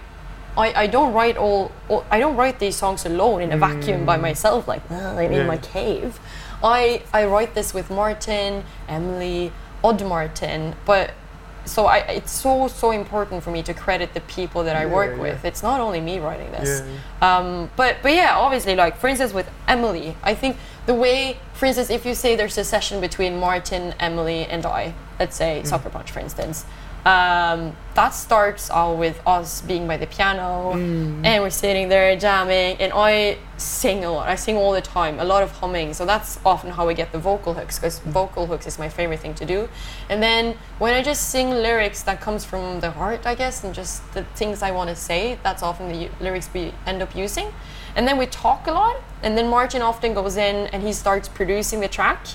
[0.57, 2.03] I I don't write all, all.
[2.09, 5.41] I don't write these songs alone in a vacuum by myself, like "Ah, I'm Yeah.
[5.41, 6.19] in my cave.
[6.63, 9.51] I I write this with Martin, Emily,
[9.83, 11.11] Odd Martin, but.
[11.65, 14.93] So I, it's so so important for me to credit the people that I Yeah,
[14.93, 15.21] work yeah.
[15.21, 15.45] with.
[15.45, 16.81] It's not only me writing this.
[16.81, 20.57] Yeah, Um, but but yeah, obviously, like for instance with Emily, I think
[20.87, 24.93] the way, for instance, if you say there's a session between Martin, Emily, and I,
[25.19, 26.65] let's say Sucker Punch, for instance,
[27.05, 30.73] um, that starts out with us being by the piano,
[31.25, 34.29] and we're sitting there jamming, and I sing a lot.
[34.29, 35.93] I sing all the time, a lot of humming.
[35.93, 39.19] So that's often how I get the vocal hooks, because vocal hooks is my favorite
[39.19, 39.67] thing to do.
[40.09, 43.73] And then when I just sing lyrics that comes from the heart, I guess, and
[43.73, 47.51] just the things I want to say, that's often the lyrics we end up using.
[47.95, 51.27] And then we talk a lot, and then Martin often goes in and he starts
[51.27, 52.25] producing the track.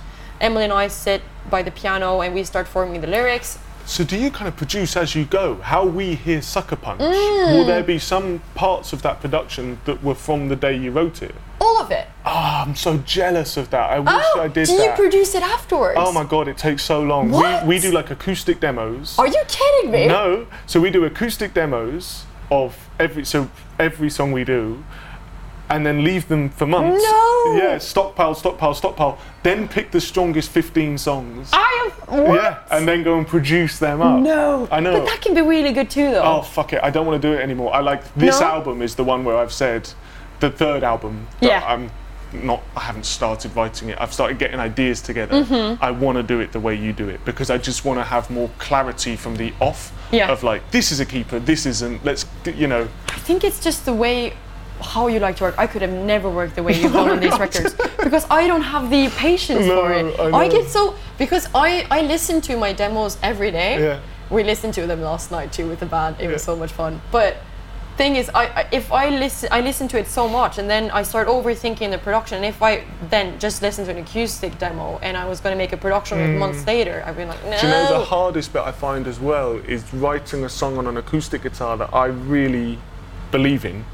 [0.41, 3.59] Emily and I sit by the piano and we start forming the lyrics.
[3.87, 5.57] So do you kind of produce as you go?
[5.63, 7.01] How we hear Sucker Punch?
[7.01, 7.53] Mm.
[7.55, 11.23] Will there be some parts of that production that were from the day you wrote
[11.23, 11.33] it?
[11.61, 12.09] All of it.
[12.25, 13.89] Ah, I'm so jealous of that.
[13.91, 15.97] I wish Oh, I did do you produce it afterwards?
[16.01, 17.31] oh my god, it takes so long.
[17.31, 17.63] What?
[17.63, 19.17] We, we do like acoustic demos.
[19.21, 20.09] Are you kidding me?
[20.09, 24.83] No, so we do acoustic demos of every so every song we do,
[25.69, 27.03] and then leave them for months.
[27.03, 27.57] No.
[27.57, 29.19] Yeah, stockpile, stockpile, stockpile.
[29.43, 31.51] Then pick the strongest 15 songs.
[31.53, 32.25] I am.
[32.25, 32.35] What?
[32.43, 34.21] Yeah, and then go and produce them up.
[34.21, 34.69] No.
[34.71, 35.01] I know.
[35.01, 36.23] But that can be really good too, though.
[36.23, 36.81] Oh fuck it!
[36.83, 37.75] I don't want to do it anymore.
[37.75, 38.47] I like this No?
[38.47, 39.89] album is the one where I've said
[40.41, 41.27] the third album.
[41.41, 41.65] that Yeah.
[41.67, 41.91] I'm
[42.33, 42.63] not.
[42.77, 43.99] I haven't started writing it.
[44.01, 45.43] I've started getting ideas together.
[45.45, 45.83] Mm-hmm.
[45.83, 48.05] I want to do it the way you do it because I just want to
[48.05, 49.93] have more clarity from the off.
[50.13, 50.31] Yeah.
[50.31, 51.39] Of like this is a keeper.
[51.39, 52.05] This isn't.
[52.05, 52.89] Let's you know.
[53.09, 54.35] I think it's just the way
[54.81, 55.59] how you like to work.
[55.59, 58.63] I could have never worked the way you've done on these records because I don't
[58.63, 60.21] have the patience No, for it.
[60.21, 60.51] I know.
[60.51, 63.81] get so because I I listen to my demos every day.
[63.83, 64.01] Yeah.
[64.31, 66.17] We listened to them last night too with the band.
[66.21, 67.01] It was so much fun.
[67.13, 67.37] But
[67.97, 70.91] thing is, I, I if I listen I listen to it so much and then
[70.91, 72.37] I start overthinking the production.
[72.37, 75.59] And if I then just listen to an acoustic demo and I was going to
[75.59, 77.53] make a production like months later, I'd be like, no.
[77.53, 77.61] Mm.
[77.61, 80.87] Do you know the hardest bit I find as well is writing a song on
[80.87, 82.79] an acoustic guitar that I really
[83.31, 83.85] believe in.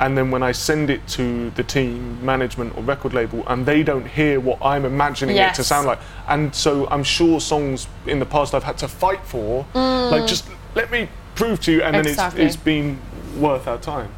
[0.00, 3.82] And then when I send it to the team, management, or record label, and they
[3.82, 5.98] don't hear what I'm imagining it to sound like.
[6.26, 10.46] And so I'm sure songs in the past I've had to fight for, like just
[10.74, 12.00] let me prove to you, and Mm.
[12.00, 12.38] Exactly.
[12.38, 12.98] then it's, it's been
[13.38, 14.10] worth our time.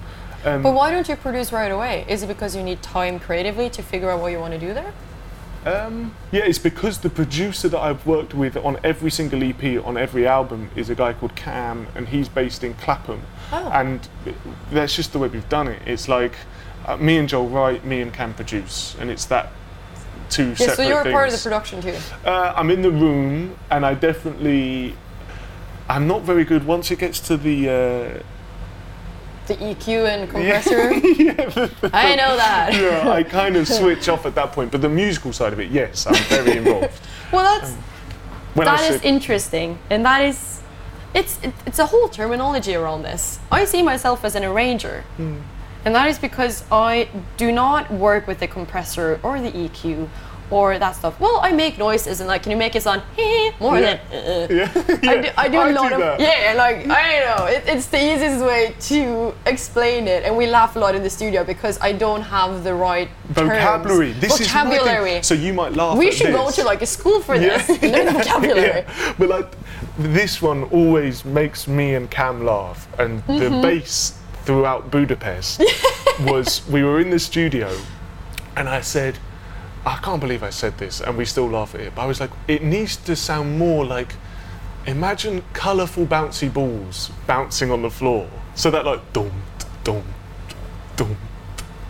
[0.45, 2.05] Um, But why don't you produce right away?
[2.09, 4.73] Is it because you need time creatively to figure out what you want to do
[4.75, 4.93] there?
[5.65, 9.97] Um, yeah, it's because the producer that I've worked with on every single EP, on
[9.97, 13.23] every album, is a guy called Cam, and he's based in Clapham.
[13.53, 13.71] Oh.
[13.73, 14.09] And
[14.73, 15.81] that's just the way we've done it.
[15.87, 16.33] It's like
[16.87, 19.53] uh, me and Joel write, me and Cam produce, and it's that
[20.31, 21.13] two Yeah, separate so you're a things.
[21.13, 21.97] part of the production too.
[22.25, 24.97] Uh, I'm in the room, and I definitely.
[25.89, 27.69] I'm not very good once it gets to the.
[27.69, 28.23] Uh,
[29.47, 30.93] The EQ and compressor.
[31.23, 32.71] yeah, I know that.
[32.81, 34.71] yeah, I kind of switch off at that point.
[34.71, 37.01] But the musical side of it, yes, I'm very involved.
[37.33, 37.75] Well, that's
[38.57, 40.61] I that is interesting, and that is,
[41.15, 43.41] it's it, it's a whole terminology around this.
[43.51, 45.39] I see myself as an arranger, Hmm.
[45.85, 50.09] and that is because I do not work with the compressor or the EQ
[50.53, 51.19] or that stuff.
[51.19, 53.03] Well, I make noises and like, can you make it sound
[53.59, 53.99] more Yeah.
[53.99, 53.99] than?
[54.13, 56.21] Uh, yeah, I do, I do a I lot do of that.
[56.21, 57.45] yeah, like I don't know.
[57.47, 61.11] It, it's the easiest way to explain it, and we laugh a lot in the
[61.11, 63.49] studio because I don't have the right terms.
[63.51, 64.13] vocabulary.
[64.13, 65.13] This vocabulary.
[65.21, 65.27] is.
[65.27, 65.97] So you might laugh.
[65.97, 67.57] we should go to like a school for Yeah.
[67.57, 67.83] this.
[67.83, 68.85] and learn vocabulary.
[68.85, 69.15] Yeah.
[69.19, 69.49] But like
[69.99, 73.63] this one always makes me and Cam laugh, and the Mm-hmm.
[73.63, 75.63] bass throughout Budapest
[76.21, 77.69] was we were in the studio,
[78.57, 79.17] and I said.
[79.85, 81.95] I can't believe I said this, and we still laugh at it.
[81.95, 84.15] But I was like, it needs to sound more like,
[84.87, 89.31] imagine colourful bouncy balls bouncing on the floor, so that like dum
[89.85, 90.03] dum
[90.97, 91.17] dum.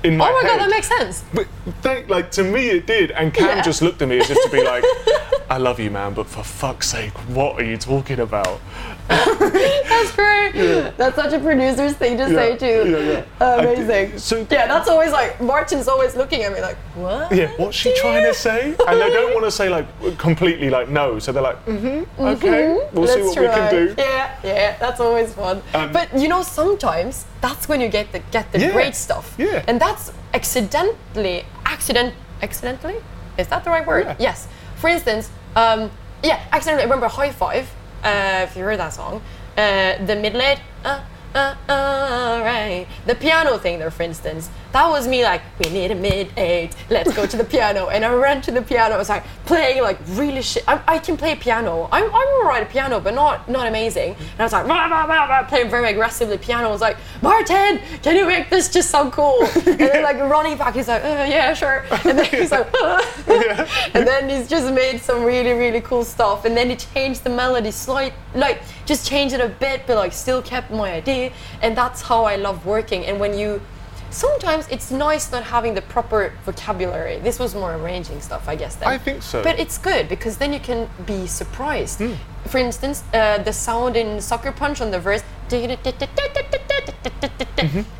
[0.04, 0.58] In my Oh my head.
[0.58, 1.24] god, that makes sense.
[1.32, 1.46] But
[1.82, 3.62] thank, like to me it did, and Cam Yeah.
[3.62, 4.84] just looked at me as if to be like,
[5.50, 8.60] "I love you, man, but for fuck's sake, what are you talking about?"
[9.08, 10.52] That's great.
[10.96, 12.90] That's such a producer's thing to say too.
[12.90, 13.24] Yeah, yeah.
[13.40, 14.18] I Amazing.
[14.18, 17.32] so yeah, that's always like Martin's always looking at me like, what?
[17.34, 18.74] yeah, what's she trying to say?
[18.86, 19.86] And they don't want to say like
[20.18, 23.94] completely like no, so they're like, "Mm-hmm, okay, we'll see Let's what we can do."
[23.98, 25.62] Yeah, yeah, that's always fun.
[25.74, 29.34] Um, but you know, sometimes that's when you get the get the Yeah, great stuff.
[29.38, 29.64] yeah.
[29.68, 32.96] And that's accidentally, accident, accidentally.
[33.38, 34.04] Is that the right word?
[34.06, 34.16] Yeah.
[34.18, 34.48] Yes.
[34.76, 35.90] For instance, um,
[36.22, 36.82] yeah, accidentally.
[36.82, 37.68] I remember High Five.
[38.02, 39.22] Uh, if you heard that song,
[39.56, 41.00] uh, the middle eight, uh,
[41.34, 42.86] uh, uh, right.
[43.06, 46.74] The piano thing there, for instance, that was me like, we need a mid eight,
[46.90, 47.88] let's go to the piano.
[47.88, 50.64] And I ran to the piano, I was like playing like really shit.
[50.66, 51.88] I, I can play piano.
[51.92, 54.14] I'm, I'm alright at piano, but not not amazing.
[54.14, 56.68] And I was like, rah, rah, rah, playing very aggressively piano.
[56.68, 59.46] I was like, Martin, can you make this just sound cool?
[59.72, 61.84] And then like running back, he's like, uh, yeah, sure.
[62.04, 62.72] And then he's like,
[63.94, 66.44] and then he's just made some really, really cool stuff.
[66.44, 70.12] And then he changed the melody slight, like just changed it a bit, but like
[70.12, 71.21] still kept my idea.
[71.62, 73.04] And that's how I love working.
[73.06, 73.60] And when you,
[74.10, 77.18] sometimes it's nice not having the proper vocabulary.
[77.18, 78.74] This was more arranging stuff, I guess.
[78.76, 78.88] Then.
[78.88, 79.42] I think so.
[79.42, 82.00] But it's good because then you can be surprised.
[82.46, 85.22] For instance, uh, the sound in Sucker Punch on the verse.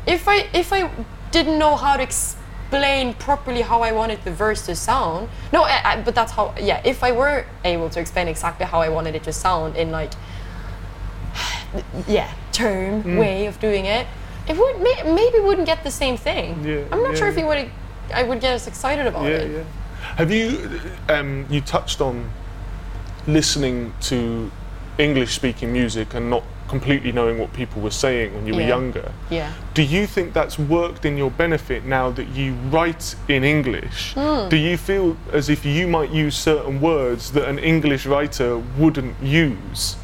[0.05, 0.89] If I if I
[1.31, 5.81] didn't know how to explain properly how I wanted the verse to sound, no, I,
[5.91, 6.53] I, but that's how.
[6.59, 9.91] Yeah, if I were able to explain exactly how I wanted it to sound in
[9.91, 10.11] like,
[12.07, 14.07] yeah, term way of doing it,
[14.47, 16.63] it would may, maybe wouldn't get the same thing.
[16.63, 17.41] Yeah, I'm not yeah, sure if yeah.
[17.41, 17.71] you would.
[18.13, 19.51] I would get as excited about Yeah, it.
[19.51, 19.63] yeah.
[20.17, 22.29] Have you um, you touched on
[23.25, 24.51] listening to
[24.97, 29.11] English speaking music and not completely knowing what people were saying when you were younger?
[29.29, 29.53] Yeah.
[29.73, 34.13] Do you think that's worked in your benefit now that you write in English?
[34.13, 34.49] Hmm.
[34.49, 39.15] Do you feel as if you might use certain words that an English writer wouldn't
[39.21, 39.95] use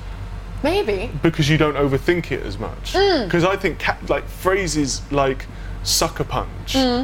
[0.63, 1.09] Maybe.
[1.21, 2.93] because you don't overthink it as much?
[2.95, 3.23] Hmm.
[3.25, 5.45] Because I think ca- like phrases like
[5.83, 6.73] sucker punch.
[6.73, 7.03] Hmm.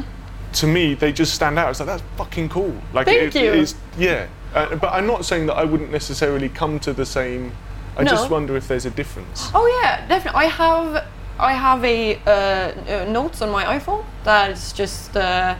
[0.54, 1.70] To me, they just stand out.
[1.70, 2.74] It's like that's fucking cool.
[2.92, 3.48] Like Thank it, you.
[3.52, 4.26] it is, yeah.
[4.54, 7.52] Uh, but I'm not saying that I wouldn't necessarily come to the same.
[7.98, 8.10] I No.
[8.10, 9.50] just wonder if there's a difference.
[9.54, 10.40] Oh yeah, definitely.
[10.40, 11.04] I have
[11.38, 15.54] I have a uh, uh, notes on my iPhone that is just uh,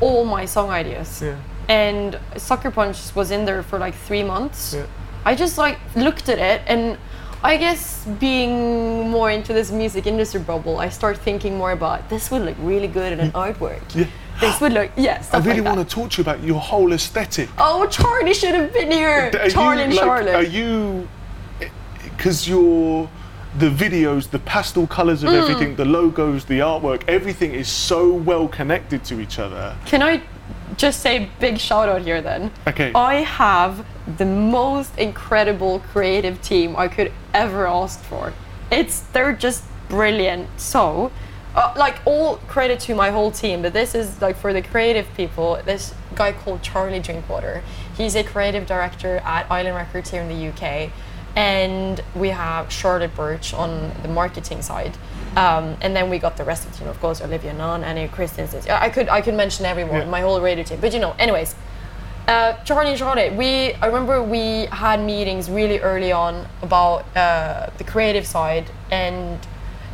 [0.00, 1.22] all my song ideas.
[1.22, 1.36] Yeah.
[1.68, 4.74] And Sucker Punch was in there for like three months.
[4.74, 4.86] Yeah.
[5.24, 6.98] I just like looked at it and.
[7.46, 12.28] I guess being more into this music industry bubble, I start thinking more about this
[12.32, 13.82] would look really good in an artwork.
[13.94, 14.06] Yeah.
[14.40, 16.92] This would look, yeah, I really like want to talk to you about your whole
[16.92, 17.48] aesthetic.
[17.56, 19.30] Oh, Charlie should have been here.
[19.40, 20.34] Are Charlie you, and like, Charlotte.
[20.34, 21.08] Are you?
[22.02, 23.08] Because you're
[23.58, 25.28] the videos, the pastel colours Mm.
[25.28, 29.74] of everything, the logos, the artwork, everything is so well connected to each other.
[29.86, 30.20] Can I
[30.76, 32.50] just say big shout out here then?
[32.66, 32.92] Okay.
[32.94, 33.86] I have
[34.18, 38.32] the most incredible creative team I could ever ask for.
[38.70, 40.48] It's they're just brilliant.
[40.60, 41.12] So,
[41.54, 45.06] uh, like all credit to my whole team, but this is like for the creative
[45.16, 45.60] people.
[45.64, 47.62] This guy called Charlie Drinkwater.
[47.96, 50.90] He's a creative director at Island Records here in the UK,
[51.34, 54.96] and we have Charlotte Birch on the marketing side.
[55.36, 58.08] Um, and then we got the rest of the team, of course, Olivia Nunn, Annie
[58.08, 58.62] Christensen.
[58.70, 60.06] I could I could mention everyone, Yeah.
[60.16, 60.78] my whole radio team.
[60.80, 61.54] But you know, anyways,
[62.26, 67.68] uh, Charlie and Charlotte, we I remember we had meetings really early on about uh,
[67.76, 69.38] the creative side, and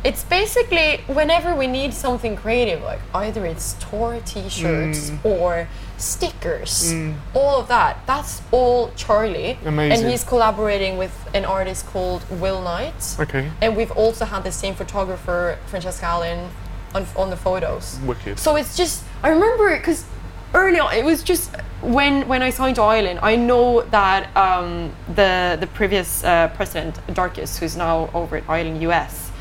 [0.05, 5.25] it's basically whenever we need something creative, like either it's tour T-shirts Mm.
[5.25, 5.67] or
[5.97, 6.93] stickers,
[7.33, 8.05] all of that.
[8.05, 10.03] That's all Charlie, Amazing.
[10.03, 13.15] and he's collaborating with an artist called Will Knight.
[13.19, 13.49] Okay.
[13.61, 16.49] And we've also had the same photographer, Francesca Allen,
[16.93, 17.99] on, on the photos.
[18.05, 18.39] Wicked.
[18.39, 20.05] So it's just I remember because
[20.53, 24.93] early on it was just when when I signed to Island, I know that um,
[25.15, 29.31] the the previous uh, president Darcus, who's now over at Island US,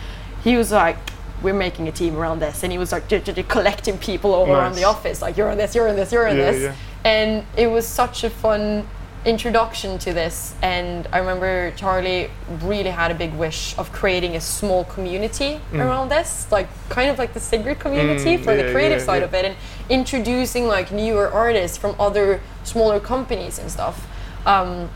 [0.45, 0.97] he was like.
[1.43, 4.33] We're making a team around this, and he was like j- j- j- collecting people
[4.35, 5.21] all around the office.
[5.23, 6.75] Like you're on this, you're on this, you're on Yeah, this, yeah.
[7.05, 8.87] and it was such a fun
[9.25, 10.55] introduction to this.
[10.63, 12.29] And I remember Charlie
[12.63, 17.19] really had a big wish of creating a small community around this, like kind of
[17.19, 19.25] like the Sigrid community Mm, for the creative yeah, side yeah.
[19.29, 19.57] of it, and
[19.89, 24.07] introducing like newer artists from other smaller companies and stuff.
[24.47, 24.91] Um,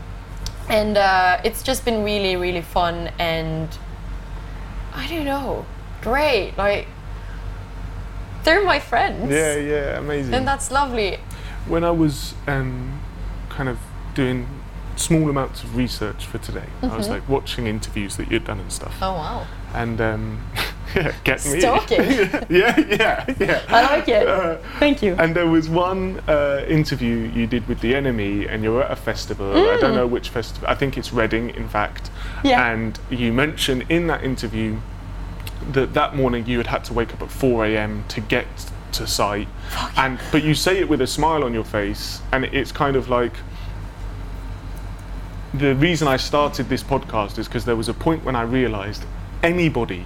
[0.69, 3.69] and uh, it's just been really, really fun and
[4.93, 5.65] I don't know,
[6.01, 6.53] great.
[6.57, 6.87] Like
[8.43, 10.33] they're my friends, Yeah, yeah, amazing.
[10.33, 11.17] and that's lovely.
[11.67, 13.01] when I was um,
[13.49, 13.77] kind of
[14.13, 14.47] doing
[14.95, 16.97] small amounts of research for today, I Mm-hmm.
[16.97, 18.95] was like watching interviews that you'd done and stuff.
[19.01, 20.41] Oh wow, And um,
[20.95, 21.59] yeah, get me.
[21.59, 21.99] Stalking.
[22.49, 23.61] yeah, yeah, yeah.
[23.67, 24.25] I like it.
[24.25, 25.13] Uh, Thank you.
[25.19, 28.91] And there was one uh, interview you did with the NME, and you were at
[28.91, 29.51] a festival.
[29.51, 30.69] I don't know which festival.
[30.69, 32.09] I think it's Reading, in fact.
[32.37, 32.49] Mm.
[32.49, 32.71] Yeah.
[32.71, 34.77] And you mentioned in that interview
[35.73, 38.03] that that morning you had had to wake up at 4 a.m.
[38.09, 38.47] to get
[38.93, 39.47] to site,
[39.95, 43.09] and but you say it with a smile on your face, and it's kind of
[43.09, 43.33] like.
[45.53, 49.05] The reason I started this podcast is because there was a point when I realised
[49.41, 50.05] anybody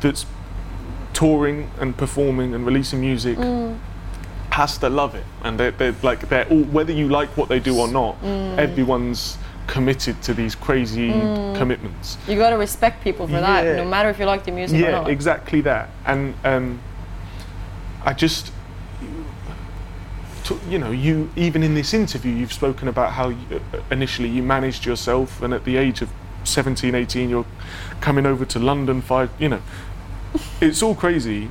[0.00, 0.24] that's
[1.12, 3.78] touring and performing and releasing music mm.
[4.50, 7.60] has to love it and they're, they're like they're all whether you like what they
[7.60, 8.58] do or not mm.
[8.58, 11.10] everyone's committed to these crazy
[11.56, 12.18] commitments.
[12.28, 15.06] You gotta respect people for that, no matter if you like the music or not.
[15.06, 15.90] Yeah, exactly that.
[16.06, 16.80] And um,
[18.04, 18.52] I just,
[20.44, 24.28] to, you know, you even in this interview, you've spoken about how you, uh, initially
[24.28, 26.10] you managed yourself, and at the age of
[26.44, 27.46] 17, 18, you're
[28.00, 29.00] coming over to London.
[29.00, 29.62] Five, you know,
[30.60, 31.48] it's all crazy.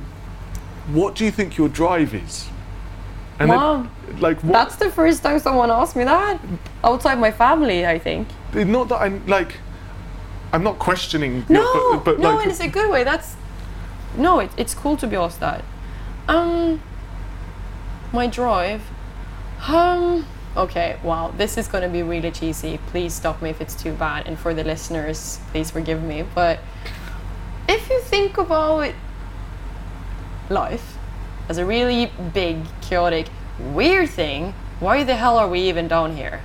[0.92, 2.48] What do you think your drive is?
[3.38, 3.86] And Wow.
[4.20, 4.52] like what?
[4.52, 6.38] That's the first time someone asked me that.
[6.82, 8.28] Outside my family, I think.
[8.52, 9.56] not that I'm like.
[10.52, 11.44] I'm not questioning.
[11.48, 13.02] No, your, but, but no, like, in a good way.
[13.02, 13.34] That's
[14.16, 15.64] no, it, it's cool to be asked that.
[16.28, 16.80] Um,
[18.12, 18.82] my drive.
[19.66, 20.26] Um.
[20.56, 20.96] Okay.
[21.02, 21.32] Wow.
[21.36, 22.78] This is gonna be really cheesy.
[22.86, 24.28] Please stop me if it's too bad.
[24.28, 26.24] And for the listeners, please forgive me.
[26.34, 26.60] But
[27.68, 28.92] if you think about
[30.48, 30.93] life
[31.48, 33.28] as a really big, chaotic,
[33.58, 36.40] weird thing, why the hell are we even down here?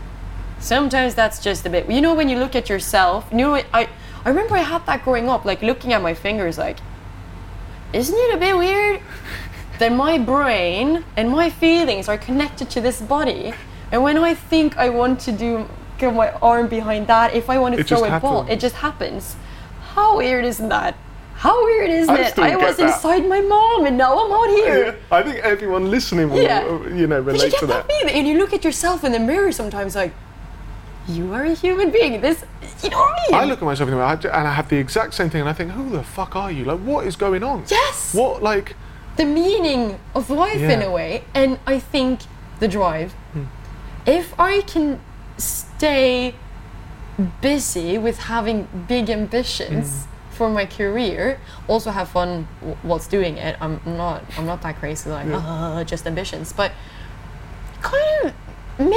[0.60, 1.90] Sometimes that's just a bit.
[1.90, 3.88] You know, when you look at yourself, you know, I
[4.26, 6.78] I remember I had that growing up, like looking at my fingers, like,
[7.94, 9.02] isn't it a bit weird
[9.80, 13.54] that my brain and my feelings are connected to this body,
[13.92, 15.66] and when I think I want to do
[15.98, 18.76] get my arm behind that, if I want to It throw a ball, it just
[18.76, 19.36] happens.
[19.96, 20.96] How weird isn't that?
[21.40, 22.38] How weird is I it?
[22.38, 22.88] I was that.
[22.88, 24.86] inside my mom, and now I'm out here.
[24.88, 26.60] Yeah, I think everyone listening will, Yeah.
[26.68, 28.12] uh, you know, But you relate get to that that.
[28.12, 30.12] and you look at yourself in the mirror sometimes, like,
[31.08, 32.20] you are a human being.
[32.20, 32.44] This,
[32.84, 33.40] you know what I mean?
[33.42, 35.50] I look at myself in the mirror and I have the exact same thing, and
[35.50, 36.66] I think, who the fuck are you?
[36.66, 37.64] Like, what is going on?
[37.70, 38.14] Yes.
[38.14, 38.76] What, like,
[39.16, 42.20] the meaning of life in a way, and I think
[42.60, 43.14] the drive.
[44.06, 45.00] If I can
[45.38, 46.36] stay
[47.42, 50.08] busy with having big ambitions
[50.40, 51.38] for my career,
[51.68, 53.54] also have fun w- whilst doing it.
[53.60, 54.24] I'm not.
[54.38, 56.72] I'm not that crazy like uh, just ambitions, but
[57.82, 58.34] kind of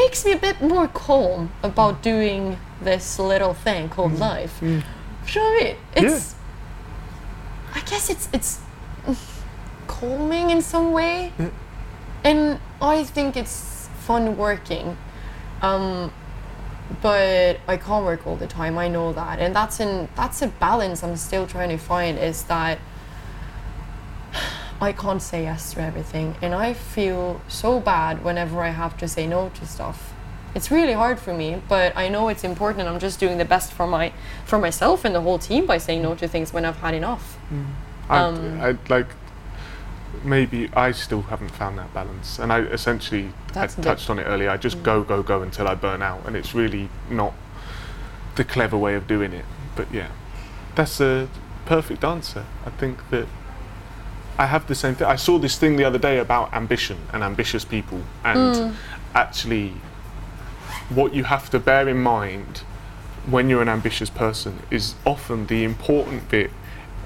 [0.01, 4.55] makes me a bit more calm about doing this little thing called life.
[4.63, 4.83] You know
[5.51, 5.77] what I mean?
[5.97, 6.35] It's.
[7.75, 8.61] I guess it's it's
[9.89, 11.33] calming in some way,
[12.25, 14.97] and I think it's fun working.
[15.61, 16.13] Um,
[17.01, 18.77] but I can't work all the time.
[18.79, 22.19] I know that, and that's an that's a balance I'm still trying to find.
[22.19, 22.79] Is that
[24.81, 29.09] I can't say yes to everything, and I feel so bad whenever I have to
[29.09, 30.13] say no to stuff.
[30.55, 32.87] It's really hard for me, but I know it's important.
[32.87, 34.13] I'm just doing the best for my
[34.45, 37.39] for myself and the whole team by saying no to things when I've had enough.
[38.11, 39.07] I, Um, I like,
[40.25, 44.25] maybe I still haven't found that balance, and I essentially I That's touched on it
[44.25, 44.51] earlier.
[44.51, 47.35] I just go, go, go until I burn out, and it's really not
[48.37, 49.45] the clever way of doing it.
[49.77, 50.09] But yeah,
[50.75, 51.29] that's a
[51.67, 52.45] perfect answer.
[52.67, 53.27] I think that
[54.39, 55.07] I have the same thing.
[55.07, 58.75] I saw this thing the other day about ambition and ambitious people, and Mm.
[59.15, 59.75] actually,
[60.89, 62.63] what you have to bear in mind
[63.27, 66.51] when you're an ambitious person is often the important bit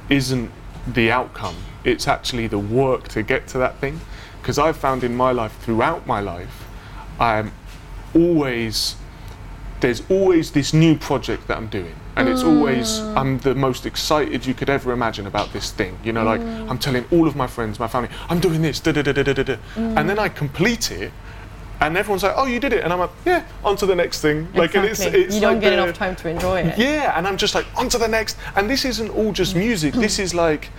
[0.08, 0.50] isn't
[0.86, 1.56] the outcome,
[1.86, 4.00] it's actually the work to get to that thing.
[4.42, 6.66] Because I've found in my life, throughout my life,
[7.18, 7.52] I'm
[8.14, 8.96] always,
[9.80, 11.94] there's always this new project that I'm doing.
[12.16, 13.16] And it's always, mm.
[13.16, 15.98] I'm the most excited you could ever imagine about this thing.
[16.02, 16.70] You know, like mm.
[16.70, 19.22] I'm telling all of my friends, my family, I'm doing this, da da da da
[19.22, 19.42] da da.
[19.42, 19.56] da.
[19.76, 20.06] And mm.
[20.06, 21.12] then I complete it,
[21.80, 22.84] and everyone's like, oh, you did it.
[22.84, 24.50] And I'm like, yeah, on to the next thing.
[24.54, 26.78] Like, and it's, it's you don't like get the- enough time to enjoy it.
[26.78, 28.38] yeah, and I'm just like, on to the next.
[28.56, 30.70] And this isn't all just music, this is like,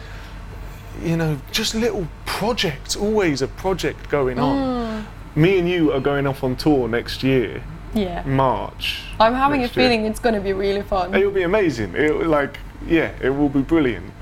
[1.04, 4.58] you know, just little projects, always a project going on.
[4.58, 5.06] Mm.
[5.36, 8.24] Me and you are going off on tour next year, Yeah.
[8.24, 9.04] March.
[9.20, 9.70] I'm having a year.
[9.70, 11.14] feeling it's going to be really fun.
[11.14, 11.96] It'll be amazing.
[11.96, 14.14] It like, yeah, it will be brilliant.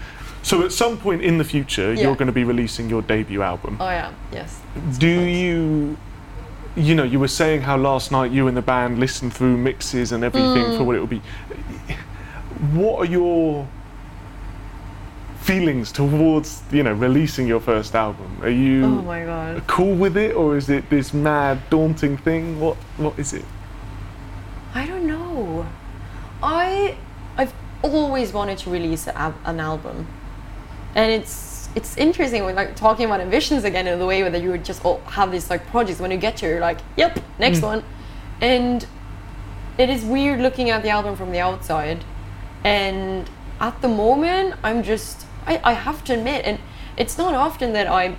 [0.44, 2.04] So at some point in the future, Yeah.
[2.04, 3.78] you're going to be releasing your debut album.
[3.80, 4.62] Oh yeah, yes.
[4.98, 5.98] Do you,
[6.76, 10.12] you know, you were saying how last night you and the band listened through mixes
[10.12, 10.78] and everything mm.
[10.78, 11.22] for what it would be.
[12.74, 13.68] What are your
[15.46, 18.40] feelings towards, you know, releasing your first album?
[18.42, 19.68] Are you Oh my god.
[19.68, 22.60] cool with it, or is it this mad, daunting thing?
[22.60, 23.46] What What is it?
[24.74, 25.66] I don't know.
[26.42, 26.98] I
[27.38, 30.08] I've always wanted to release a, an album,
[30.96, 34.50] and it's it's interesting when like talking about ambitions again in the way that you
[34.50, 36.00] would just all have these like projects.
[36.00, 37.66] When you get to, you're like, yep, next hmm.
[37.66, 37.84] one,
[38.42, 38.86] and
[39.78, 42.04] it is weird looking at the album from the outside,
[42.64, 43.30] and
[43.60, 46.60] at the moment I'm just I, I have to admit, and
[46.98, 48.18] it's not often that I'm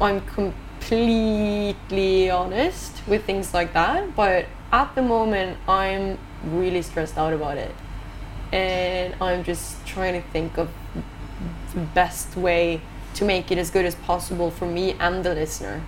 [0.00, 7.32] I'm completely honest with things like that, but at the moment I'm really stressed out
[7.32, 7.74] about it.
[8.52, 10.70] And I'm just trying to think of
[11.74, 12.80] the best way
[13.14, 15.82] to make it as good as possible for me and the listener.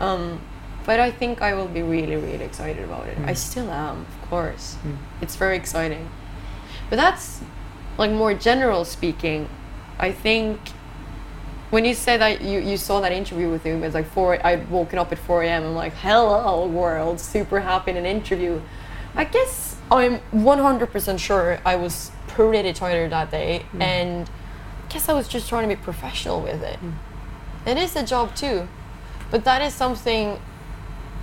[0.00, 0.40] Um,
[0.84, 3.18] but I think I will be really, really excited about it.
[3.24, 4.76] I still am, of course.
[5.20, 6.08] It's very exciting.
[6.90, 7.40] But that's
[7.98, 9.48] like more general speaking.
[9.98, 10.60] I think
[11.70, 14.44] when you say that you, you saw that interview with him, it's like four.
[14.46, 15.64] I'd woken up at four a.m.
[15.64, 18.60] I'm like, hello world, super happy in an interview.
[19.14, 23.80] I guess I'm 100% sure I was pretty tired that day, mm.
[23.80, 26.78] and I guess I was just trying to be professional with it.
[26.80, 26.94] Mm.
[27.66, 28.68] It is a job too,
[29.30, 30.38] but that is something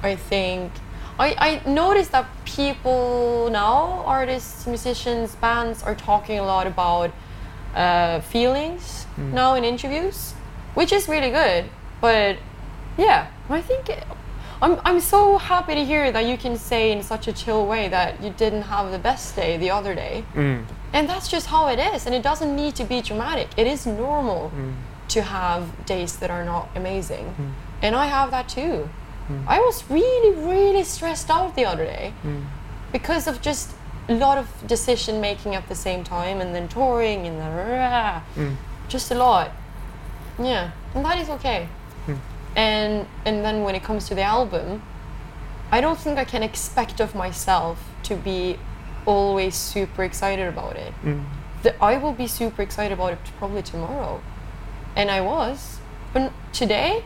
[0.02, 0.72] I think
[1.20, 7.12] I, I noticed that people now, artists, musicians, bands, are talking a lot about
[7.76, 9.34] uh, feelings hmm.
[9.34, 10.34] now in interviews,
[10.74, 11.66] which is really good.
[12.02, 12.38] But
[12.98, 14.04] yeah, I think it,
[14.62, 17.88] I'm, I'm so happy to hear that you can say in such a chill way
[17.90, 20.24] that you didn't have the best day the other day.
[20.34, 20.62] Hmm.
[20.94, 22.06] And that's just how it is.
[22.06, 23.50] And it doesn't need to be dramatic.
[23.58, 24.74] It is normal hmm.
[25.10, 27.56] to have days that are not amazing.
[27.82, 28.90] And I have that too.
[29.48, 32.14] I was really, really stressed out the other day
[32.92, 33.72] because of just
[34.10, 38.56] a lot of decision making at the same time and then touring and then mm.
[38.90, 39.52] just a lot.
[40.40, 41.68] Yeah, and that is okay.
[42.08, 42.20] Mm.
[42.56, 44.82] And and then when it comes to the album,
[45.72, 48.58] I don't think I can expect of myself to be
[49.06, 50.94] always super excited about it.
[51.04, 51.26] Mm.
[51.62, 54.22] The, I will be super excited about it probably tomorrow,
[54.96, 55.80] and I was,
[56.14, 57.04] but today,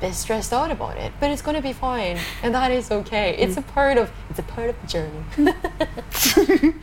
[0.00, 1.12] bit stressed out about it.
[1.20, 3.36] But it's gonna be fine, and that is okay.
[3.36, 5.24] It's a part of it's a part of the journey.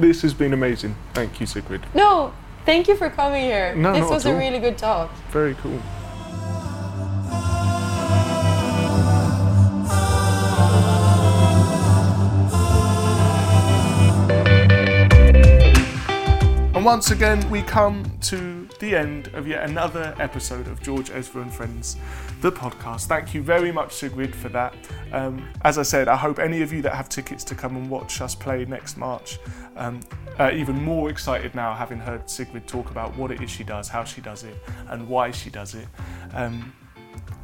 [0.00, 0.96] This has been amazing.
[1.14, 1.82] Thank you, Sigrid.
[1.94, 2.32] no,
[2.66, 3.74] thank you for coming here.
[3.76, 4.40] No, this not was at a all.
[4.40, 5.10] really good talk.
[5.30, 5.80] Very cool.
[16.74, 21.40] And once again, we come to the end of yet another episode of George Ezra
[21.40, 21.96] and Friends,
[22.40, 23.06] the podcast.
[23.06, 24.74] Thank you very much, Sigrid, for that.
[25.12, 27.88] Um, as I said, I hope any of you that have tickets to come and
[27.88, 29.38] watch us play next March
[29.76, 30.00] um,
[30.40, 33.88] are even more excited now, having heard Sigrid talk about what it is she does,
[33.88, 34.56] how she does it,
[34.88, 35.86] and why she does it.
[36.34, 36.72] Um,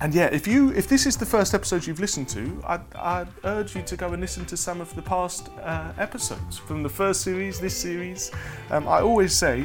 [0.01, 3.29] and yeah, if you if this is the first episode you've listened to, I'd, I'd
[3.45, 6.89] urge you to go and listen to some of the past uh, episodes from the
[6.89, 8.31] first series, this series.
[8.71, 9.65] Um, I always say,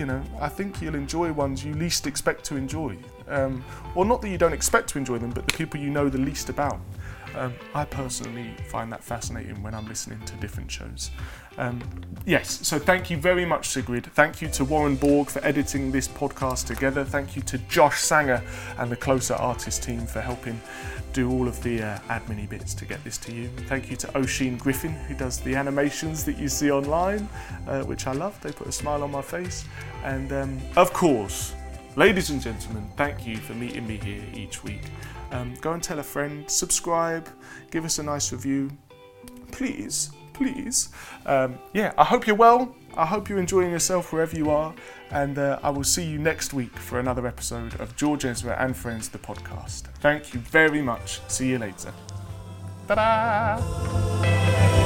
[0.00, 2.96] you know, I think you'll enjoy ones you least expect to enjoy.
[3.28, 3.62] Um,
[3.94, 6.18] or not that you don't expect to enjoy them, but the people you know the
[6.18, 6.80] least about.
[7.34, 11.10] Um, I personally find that fascinating when I'm listening to different shows.
[11.58, 11.80] Um,
[12.26, 14.06] yes, so thank you very much, Sigrid.
[14.06, 17.04] Thank you to Warren Borg for editing this podcast together.
[17.04, 18.42] Thank you to Josh Sanger
[18.78, 20.60] and the Closer Artist team for helping
[21.12, 23.48] do all of the uh, admin bits to get this to you.
[23.66, 27.28] Thank you to Oisin Griffin, who does the animations that you see online,
[27.66, 28.40] uh, which I love.
[28.42, 29.64] They put a smile on my face.
[30.04, 31.52] And um, of course,
[31.96, 34.82] ladies and gentlemen, thank you for meeting me here each week.
[35.30, 37.28] Um, go and tell a friend, subscribe,
[37.70, 38.70] give us a nice review.
[39.52, 40.88] Please, please.
[41.26, 42.74] Um, yeah, I hope you're well.
[42.96, 44.74] I hope you're enjoying yourself wherever you are.
[45.10, 48.76] And uh, I will see you next week for another episode of George Ezra and
[48.76, 49.82] Friends, the podcast.
[50.00, 51.20] Thank you very much.
[51.28, 51.92] See you later.
[52.88, 54.79] Ta da!